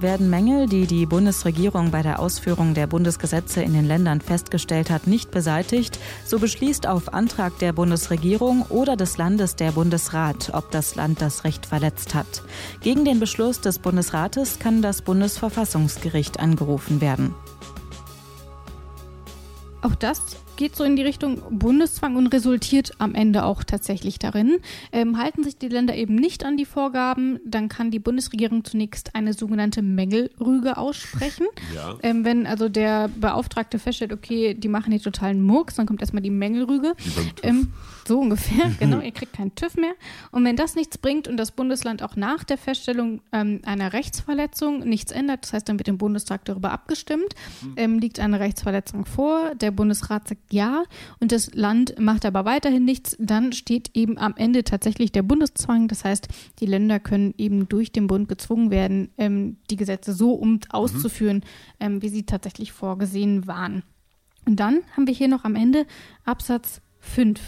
Werden 0.00 0.28
Mängel, 0.28 0.66
die 0.66 0.86
die 0.86 1.06
Bundesregierung 1.06 1.90
bei 1.90 2.02
der 2.02 2.18
Ausführung 2.18 2.74
der 2.74 2.86
Bundesgesetze 2.88 3.62
in 3.62 3.72
den 3.72 3.86
Ländern 3.86 4.20
festgestellt 4.20 4.90
hat, 4.90 5.06
nicht 5.06 5.30
beseitigt, 5.30 5.98
so 6.26 6.38
beschließt 6.38 6.86
auf 6.88 7.14
Antrag 7.14 7.58
der 7.60 7.72
Bundesregierung 7.72 8.62
oder 8.70 8.96
des 8.96 9.18
Landes 9.18 9.54
der 9.56 9.72
Bundesrat, 9.72 10.50
ob 10.52 10.70
das 10.72 10.96
Land 10.96 11.22
das 11.22 11.44
Recht 11.44 11.66
verletzt 11.66 12.14
hat. 12.14 12.42
Gegen 12.80 13.04
den 13.04 13.20
Beschluss 13.20 13.60
des 13.60 13.78
Bundesrates 13.78 14.58
kann 14.58 14.82
das 14.82 15.00
Bundesverfassungsgericht 15.02 16.40
angerufen 16.40 17.00
werden. 17.00 17.34
Auch 19.80 19.94
das 19.94 20.20
geht 20.56 20.76
so 20.76 20.84
in 20.84 20.96
die 20.96 21.02
Richtung 21.02 21.42
Bundeszwang 21.50 22.16
und 22.16 22.28
resultiert 22.28 22.92
am 22.98 23.14
Ende 23.14 23.44
auch 23.44 23.64
tatsächlich 23.64 24.18
darin. 24.18 24.58
Ähm, 24.92 25.18
halten 25.18 25.44
sich 25.44 25.56
die 25.56 25.68
Länder 25.68 25.94
eben 25.94 26.14
nicht 26.14 26.44
an 26.44 26.56
die 26.56 26.64
Vorgaben, 26.64 27.40
dann 27.44 27.68
kann 27.68 27.90
die 27.90 27.98
Bundesregierung 27.98 28.64
zunächst 28.64 29.14
eine 29.14 29.32
sogenannte 29.32 29.82
Mängelrüge 29.82 30.76
aussprechen. 30.76 31.46
Ja. 31.74 31.96
Ähm, 32.02 32.24
wenn 32.24 32.46
also 32.46 32.68
der 32.68 33.08
Beauftragte 33.08 33.78
feststellt, 33.78 34.12
okay, 34.12 34.54
die 34.54 34.68
machen 34.68 34.92
hier 34.92 35.00
totalen 35.00 35.42
Murks, 35.42 35.74
dann 35.74 35.86
kommt 35.86 36.02
erstmal 36.02 36.22
die 36.22 36.30
Mängelrüge. 36.30 36.94
Ähm, 37.42 37.72
so 38.06 38.20
ungefähr, 38.20 38.70
genau, 38.78 39.00
ihr 39.00 39.10
kriegt 39.10 39.32
keinen 39.32 39.54
TÜV 39.54 39.76
mehr. 39.76 39.94
Und 40.30 40.44
wenn 40.44 40.56
das 40.56 40.76
nichts 40.76 40.98
bringt 40.98 41.26
und 41.26 41.36
das 41.36 41.52
Bundesland 41.52 42.02
auch 42.02 42.16
nach 42.16 42.44
der 42.44 42.58
Feststellung 42.58 43.22
ähm, 43.32 43.60
einer 43.64 43.92
Rechtsverletzung 43.92 44.80
nichts 44.80 45.10
ändert, 45.10 45.44
das 45.44 45.52
heißt, 45.52 45.68
dann 45.68 45.78
wird 45.78 45.88
im 45.88 45.98
Bundestag 45.98 46.44
darüber 46.44 46.70
abgestimmt, 46.70 47.34
ähm, 47.76 47.98
liegt 47.98 48.20
eine 48.20 48.38
Rechtsverletzung 48.38 49.04
vor, 49.04 49.54
der 49.54 49.70
Bundesrat 49.70 50.28
sagt 50.28 50.43
ja 50.50 50.84
und 51.20 51.32
das 51.32 51.54
Land 51.54 51.98
macht 51.98 52.24
aber 52.24 52.44
weiterhin 52.44 52.84
nichts, 52.84 53.16
dann 53.18 53.52
steht 53.52 53.90
eben 53.94 54.18
am 54.18 54.34
Ende 54.36 54.64
tatsächlich 54.64 55.12
der 55.12 55.22
Bundeszwang. 55.22 55.88
Das 55.88 56.04
heißt, 56.04 56.28
die 56.60 56.66
Länder 56.66 57.00
können 57.00 57.34
eben 57.38 57.68
durch 57.68 57.92
den 57.92 58.06
Bund 58.06 58.28
gezwungen 58.28 58.70
werden, 58.70 59.10
ähm, 59.18 59.58
die 59.70 59.76
Gesetze 59.76 60.12
so 60.12 60.32
um 60.32 60.60
auszuführen, 60.70 61.42
ähm, 61.80 62.02
wie 62.02 62.08
sie 62.08 62.24
tatsächlich 62.24 62.72
vorgesehen 62.72 63.46
waren. 63.46 63.82
Und 64.46 64.60
dann 64.60 64.82
haben 64.92 65.06
wir 65.06 65.14
hier 65.14 65.28
noch 65.28 65.44
am 65.44 65.54
Ende 65.54 65.86
Absatz 66.24 66.80
5. 67.00 67.40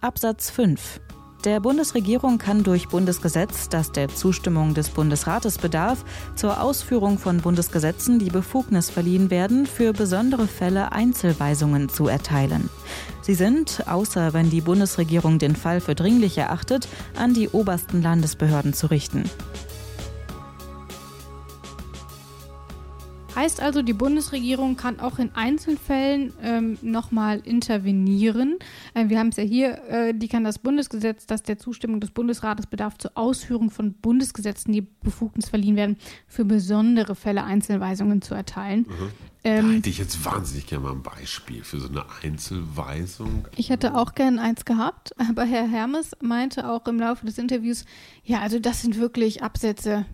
Absatz 0.00 0.50
5. 0.50 1.00
Der 1.44 1.58
Bundesregierung 1.58 2.36
kann 2.36 2.64
durch 2.64 2.88
Bundesgesetz, 2.88 3.70
das 3.70 3.92
der 3.92 4.08
Zustimmung 4.08 4.74
des 4.74 4.90
Bundesrates 4.90 5.56
bedarf, 5.56 6.04
zur 6.36 6.60
Ausführung 6.62 7.16
von 7.16 7.38
Bundesgesetzen 7.38 8.18
die 8.18 8.28
Befugnis 8.28 8.90
verliehen 8.90 9.30
werden, 9.30 9.64
für 9.64 9.94
besondere 9.94 10.46
Fälle 10.46 10.92
Einzelweisungen 10.92 11.88
zu 11.88 12.08
erteilen. 12.08 12.68
Sie 13.22 13.34
sind, 13.34 13.88
außer 13.88 14.34
wenn 14.34 14.50
die 14.50 14.60
Bundesregierung 14.60 15.38
den 15.38 15.56
Fall 15.56 15.80
für 15.80 15.94
dringlich 15.94 16.36
erachtet, 16.36 16.88
an 17.16 17.32
die 17.32 17.48
obersten 17.48 18.02
Landesbehörden 18.02 18.74
zu 18.74 18.88
richten. 18.88 19.24
Heißt 23.40 23.62
also, 23.62 23.80
die 23.80 23.94
Bundesregierung 23.94 24.76
kann 24.76 25.00
auch 25.00 25.18
in 25.18 25.34
Einzelfällen 25.34 26.34
ähm, 26.42 26.76
nochmal 26.82 27.38
intervenieren. 27.38 28.58
Äh, 28.92 29.08
wir 29.08 29.18
haben 29.18 29.28
es 29.28 29.38
ja 29.38 29.44
hier, 29.44 29.82
äh, 29.88 30.12
die 30.12 30.28
kann 30.28 30.44
das 30.44 30.58
Bundesgesetz, 30.58 31.24
das 31.24 31.42
der 31.42 31.56
Zustimmung 31.56 32.00
des 32.00 32.10
Bundesrates 32.10 32.66
bedarf, 32.66 32.98
zur 32.98 33.12
Ausführung 33.14 33.70
von 33.70 33.94
Bundesgesetzen 33.94 34.74
die 34.74 34.82
Befugnis 34.82 35.48
verliehen 35.48 35.76
werden, 35.76 35.96
für 36.28 36.44
besondere 36.44 37.14
Fälle 37.14 37.42
Einzelweisungen 37.42 38.20
zu 38.20 38.34
erteilen. 38.34 38.84
Da 39.42 39.48
Ähm, 39.48 39.72
hätte 39.72 39.88
ich 39.88 39.96
jetzt 39.96 40.22
wahnsinnig 40.22 40.66
gerne 40.66 40.84
mal 40.84 40.92
ein 40.92 41.02
Beispiel 41.02 41.64
für 41.64 41.80
so 41.80 41.88
eine 41.88 42.04
Einzelweisung. 42.22 43.48
ich 43.56 43.70
hätte 43.70 43.94
auch 43.94 44.14
gern 44.14 44.38
eins 44.38 44.66
gehabt, 44.66 45.18
aber 45.18 45.44
Herr 45.44 45.66
Hermes 45.66 46.10
meinte 46.20 46.68
auch 46.68 46.86
im 46.86 47.00
Laufe 47.00 47.24
des 47.24 47.38
Interviews, 47.38 47.86
ja, 48.22 48.40
also 48.40 48.58
das 48.58 48.82
sind 48.82 48.98
wirklich 48.98 49.42
Absätze, 49.42 50.04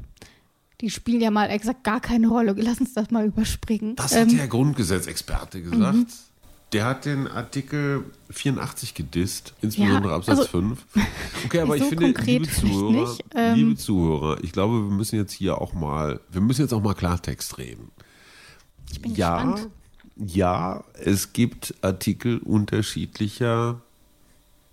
die 0.81 0.91
spielen 0.91 1.21
ja 1.21 1.31
mal 1.31 1.47
exakt 1.47 1.85
gar 1.85 2.01
keine 2.01 2.29
Rolle. 2.29 2.55
Lass 2.59 2.81
uns 2.81 2.93
das 2.95 3.11
mal 3.11 3.27
überspringen. 3.27 3.97
Das 3.97 4.13
Ähm, 4.13 4.29
hat 4.29 4.39
der 4.39 4.49
Grundgesetzexperte 4.49 5.63
gesagt. 5.63 6.07
Der 6.73 6.85
hat 6.85 7.05
den 7.05 7.29
Artikel 7.29 8.05
84 8.31 8.95
gedisst, 8.95 9.55
insbesondere 9.63 10.11
Ja, 10.11 10.17
Absatz 10.17 10.39
also- 10.41 10.51
5. 10.51 10.85
Okay, 11.47 11.61
aber 11.61 11.79
So 11.79 11.85
ich 11.85 11.89
finde, 11.89 12.07
liebe 12.23 12.49
Zuhörer. 12.49 13.17
Ähm, 13.35 13.55
liebe 13.55 13.77
Zuhörer, 13.77 14.43
ich 14.43 14.51
glaube, 14.53 14.75
wir 14.89 14.95
müssen 14.97 15.17
jetzt 15.17 15.33
hier 15.33 15.61
auch 15.61 15.73
mal, 15.75 16.21
wir 16.31 16.41
müssen 16.41 16.63
jetzt 16.63 16.73
auch 16.73 16.83
mal 16.83 16.95
Klartext 16.95 17.57
reden. 17.59 17.91
Ich 18.91 19.01
bin 19.01 19.15
ja, 19.15 19.45
gespannt. 19.45 19.71
ja, 20.17 20.85
es 20.95 21.33
gibt 21.33 21.75
Artikel 21.83 22.39
unterschiedlicher 22.39 23.81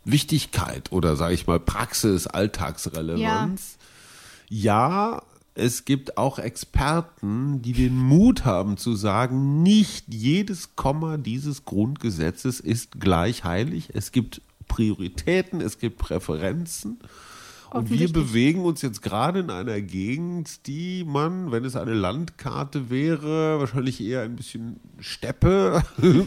Wichtigkeit 0.03 0.91
oder 0.91 1.15
sage 1.15 1.33
ich 1.35 1.47
mal 1.47 1.59
Praxis, 1.59 2.27
Alltagsrelevanz. 2.27 3.77
Ja. 4.49 5.21
Es 5.55 5.85
gibt 5.85 6.17
auch 6.17 6.39
Experten, 6.39 7.61
die 7.61 7.73
den 7.73 7.97
Mut 7.97 8.43
haben 8.45 8.77
zu 8.77 8.95
sagen, 8.95 9.61
nicht 9.61 10.05
jedes 10.13 10.75
Komma 10.75 11.17
dieses 11.17 11.65
Grundgesetzes 11.65 12.59
ist 12.59 12.99
gleich 12.99 13.43
heilig. 13.43 13.89
Es 13.93 14.11
gibt 14.11 14.41
Prioritäten, 14.67 15.61
es 15.61 15.77
gibt 15.77 15.97
Präferenzen. 15.99 16.99
Und 17.69 17.89
wir 17.89 18.11
bewegen 18.13 18.61
uns 18.65 18.83
jetzt 18.83 19.01
gerade 19.01 19.39
in 19.39 19.49
einer 19.49 19.81
Gegend, 19.81 20.67
die 20.67 21.03
man, 21.07 21.51
wenn 21.51 21.65
es 21.65 21.75
eine 21.75 21.93
Landkarte 21.95 22.91
wäre, 22.91 23.59
wahrscheinlich 23.59 23.99
eher 23.99 24.21
ein 24.21 24.35
bisschen 24.35 24.79
Steppe 24.99 25.81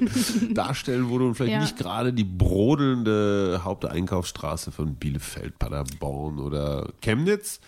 darstellen 0.55 1.09
würde 1.09 1.25
und 1.25 1.35
vielleicht 1.37 1.53
Ja. 1.53 1.61
nicht 1.61 1.77
gerade 1.77 2.13
die 2.13 2.25
brodelnde 2.25 3.61
Haupteinkaufsstraße 3.63 4.73
von 4.73 4.97
Bielefeld, 4.97 5.57
Paderborn 5.61 6.41
oder 6.41 6.93
Chemnitz. 7.01 7.61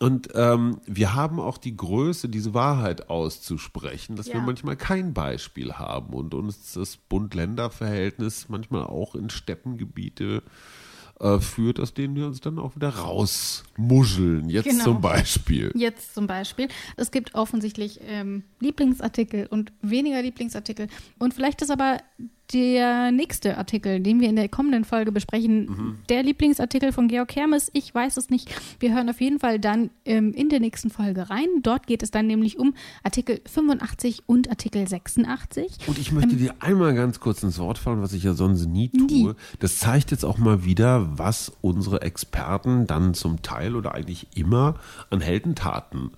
Und 0.00 0.28
ähm, 0.34 0.80
wir 0.86 1.14
haben 1.14 1.38
auch 1.38 1.56
die 1.56 1.76
Größe, 1.76 2.28
diese 2.28 2.52
Wahrheit 2.52 3.08
auszusprechen, 3.08 4.16
dass 4.16 4.26
wir 4.26 4.34
Ja. 4.36 4.40
manchmal 4.42 4.76
kein 4.76 5.14
Beispiel 5.14 5.74
haben 5.74 6.12
und 6.14 6.34
uns 6.34 6.72
das 6.72 6.96
Bund-Länder-Verhältnis 6.96 8.48
manchmal 8.48 8.84
auch 8.84 9.14
in 9.14 9.30
Steppengebiete 9.30 10.42
äh, 11.20 11.38
führt, 11.38 11.78
aus 11.78 11.94
denen 11.94 12.16
wir 12.16 12.26
uns 12.26 12.40
dann 12.40 12.58
auch 12.58 12.74
wieder 12.74 12.88
rausmuscheln. 12.88 14.48
Jetzt 14.50 14.68
Genau. 14.68 14.84
zum 14.84 15.00
Beispiel. 15.00 15.70
Jetzt 15.76 16.12
zum 16.14 16.26
Beispiel. 16.26 16.68
Es 16.96 17.12
gibt 17.12 17.36
offensichtlich 17.36 18.00
ähm, 18.06 18.42
Lieblingsartikel 18.60 19.46
und 19.46 19.72
weniger 19.80 20.20
Lieblingsartikel. 20.22 20.88
Und 21.20 21.34
vielleicht 21.34 21.62
ist 21.62 21.70
aber 21.70 21.98
der 22.52 23.10
nächste 23.10 23.56
Artikel, 23.56 24.00
den 24.00 24.20
wir 24.20 24.28
in 24.28 24.36
der 24.36 24.48
kommenden 24.48 24.84
Folge 24.84 25.12
besprechen, 25.12 25.98
der 26.08 26.22
Lieblingsartikel 26.22 26.92
von 26.92 27.08
Georg 27.08 27.34
Hermes. 27.34 27.70
Ich 27.72 27.94
weiß 27.94 28.16
es 28.16 28.30
nicht. 28.30 28.50
Wir 28.80 28.94
hören 28.94 29.08
auf 29.08 29.20
jeden 29.20 29.38
Fall 29.38 29.58
dann 29.58 29.90
ähm, 30.04 30.32
in 30.32 30.50
der 30.50 30.60
nächsten 30.60 30.90
Folge 30.90 31.30
rein. 31.30 31.46
Dort 31.62 31.86
geht 31.86 32.02
es 32.02 32.10
dann 32.10 32.26
nämlich 32.26 32.58
um 32.58 32.74
Artikel 33.02 33.40
85 33.50 34.24
und 34.26 34.50
Artikel 34.50 34.86
86. 34.86 35.78
Und 35.86 35.98
ich 35.98 36.12
möchte 36.12 36.36
dir 36.36 36.54
einmal 36.60 36.94
ganz 36.94 37.18
kurz 37.18 37.42
ins 37.42 37.58
Wort 37.58 37.78
fallen, 37.78 38.02
was 38.02 38.12
ich 38.12 38.24
ja 38.24 38.34
sonst 38.34 38.66
nie 38.66 38.90
tue. 38.90 39.06
Nie. 39.06 39.34
Das 39.58 39.78
zeigt 39.78 40.10
jetzt 40.10 40.24
auch 40.24 40.38
mal 40.38 40.64
wieder, 40.64 41.18
was 41.18 41.52
unsere 41.60 42.02
Experten 42.02 42.86
dann 42.86 43.14
zum 43.14 43.42
Teil 43.42 43.74
oder 43.74 43.94
eigentlich 43.94 44.28
immer 44.36 44.74
an 45.10 45.20
Heldentaten 45.20 46.10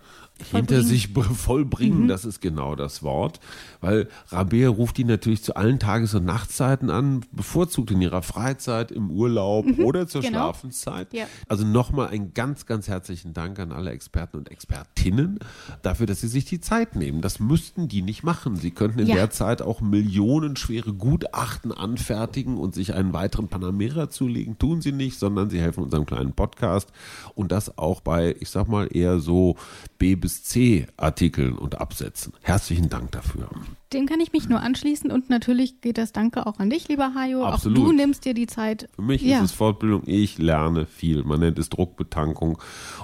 hinter 0.52 0.82
sich 0.82 1.14
br- 1.14 1.22
vollbringen, 1.22 2.08
das 2.08 2.24
ist 2.24 2.40
genau 2.40 2.74
das 2.74 3.02
Wort. 3.02 3.40
Weil 3.80 4.08
Rabea 4.28 4.68
ruft 4.68 4.98
die 4.98 5.04
natürlich 5.04 5.42
zu 5.42 5.56
allen 5.56 5.78
Tages- 5.78 6.14
und 6.14 6.24
Nachtzeiten 6.24 6.90
an, 6.90 7.24
bevorzugt 7.32 7.90
in 7.90 8.02
ihrer 8.02 8.22
Freizeit, 8.22 8.90
im 8.92 9.10
Urlaub 9.10 9.66
oder 9.78 10.06
zur 10.06 10.20
genau. 10.20 10.38
Schlafenszeit. 10.38 11.12
Ja. 11.14 11.24
Also 11.48 11.64
nochmal 11.64 12.08
einen 12.08 12.34
ganz, 12.34 12.66
ganz 12.66 12.88
herzlichen 12.88 13.32
Dank 13.32 13.58
an 13.58 13.72
alle 13.72 13.90
Experten 13.90 14.36
und 14.36 14.50
Expertinnen 14.50 15.38
dafür, 15.82 16.06
dass 16.06 16.20
sie 16.20 16.28
sich 16.28 16.44
die 16.44 16.60
Zeit 16.60 16.96
nehmen. 16.96 17.22
Das 17.22 17.40
müssten 17.40 17.88
die 17.88 18.02
nicht 18.02 18.22
machen. 18.22 18.56
Sie 18.56 18.72
könnten 18.72 18.98
in 19.00 19.06
Ja. 19.06 19.14
der 19.14 19.30
Zeit 19.30 19.62
auch 19.62 19.80
millionenschwere 19.80 20.92
Gutachten 20.92 21.72
anfertigen 21.72 22.58
und 22.58 22.74
sich 22.74 22.94
einen 22.94 23.12
weiteren 23.12 23.48
Panamera 23.48 24.10
zulegen. 24.10 24.58
Tun 24.58 24.80
sie 24.82 24.92
nicht, 24.92 25.18
sondern 25.18 25.48
sie 25.50 25.60
helfen 25.60 25.82
unserem 25.82 26.04
kleinen 26.04 26.32
Podcast 26.32 26.92
und 27.34 27.52
das 27.52 27.78
auch 27.78 28.00
bei, 28.00 28.36
ich 28.40 28.50
sag 28.50 28.68
mal, 28.68 28.88
eher 28.94 29.18
so 29.20 29.56
B 29.98 30.14
bis 30.26 30.42
C 30.42 30.88
Artikeln 30.96 31.56
und 31.56 31.80
Absätzen. 31.80 32.32
Herzlichen 32.42 32.88
Dank 32.88 33.12
dafür. 33.12 33.48
Dem 33.92 34.06
kann 34.06 34.18
ich 34.18 34.32
mich 34.32 34.48
nur 34.48 34.58
anschließen 34.58 35.08
und 35.12 35.30
natürlich 35.30 35.80
geht 35.80 35.98
das 35.98 36.10
Danke 36.10 36.48
auch 36.48 36.58
an 36.58 36.68
dich, 36.68 36.88
lieber 36.88 37.14
Hajo. 37.14 37.44
Absolut. 37.44 37.78
Auch 37.78 37.84
du 37.84 37.92
nimmst 37.92 38.24
dir 38.24 38.34
die 38.34 38.48
Zeit. 38.48 38.88
Für 38.96 39.02
mich 39.02 39.22
ja. 39.22 39.38
ist 39.38 39.44
es 39.44 39.52
Fortbildung. 39.52 40.02
Ich 40.06 40.38
lerne 40.38 40.84
viel. 40.84 41.22
Man 41.22 41.38
nennt 41.38 41.60
es 41.60 41.68
Druckbetankung. 41.68 42.58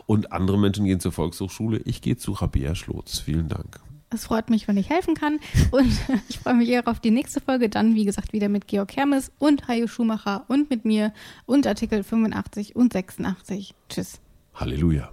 Und 0.07 0.33
andere 0.33 0.59
Menschen 0.59 0.85
gehen 0.85 0.99
zur 0.99 1.13
Volkshochschule. 1.13 1.79
Ich 1.85 2.03
gehe 2.03 2.17
zu 2.17 2.33
Rabea 2.33 2.75
Schlotz. 2.75 3.21
Vielen 3.21 3.49
Dank. 3.49 3.79
Es 4.11 4.25
freut 4.25 4.51
mich, 4.51 4.67
wenn 4.67 4.77
ich 4.77 4.91
helfen 4.91 5.15
kann. 5.15 5.39
Und 5.71 5.93
ich 6.29 6.41
freue 6.41 6.55
mich 6.55 6.71
eher 6.71 6.89
auf 6.89 6.99
die 6.99 7.13
nächste 7.13 7.41
Folge. 7.41 7.69
Dann, 7.69 7.95
wie 7.95 8.05
gesagt, 8.05 8.33
wieder 8.33 8.49
mit 8.49 8.67
Georg 8.67 8.97
Hermes 8.97 9.31
und 9.39 9.69
Hajo 9.69 9.87
Schumacher 9.87 10.45
und 10.49 10.71
mit 10.71 10.85
mir 10.85 11.13
und 11.47 11.69
Artikel 11.69 12.03
85 12.03 12.75
und 12.75 12.93
86. 12.93 13.77
Tschüss. 13.89 14.21
Halleluja. 14.55 15.13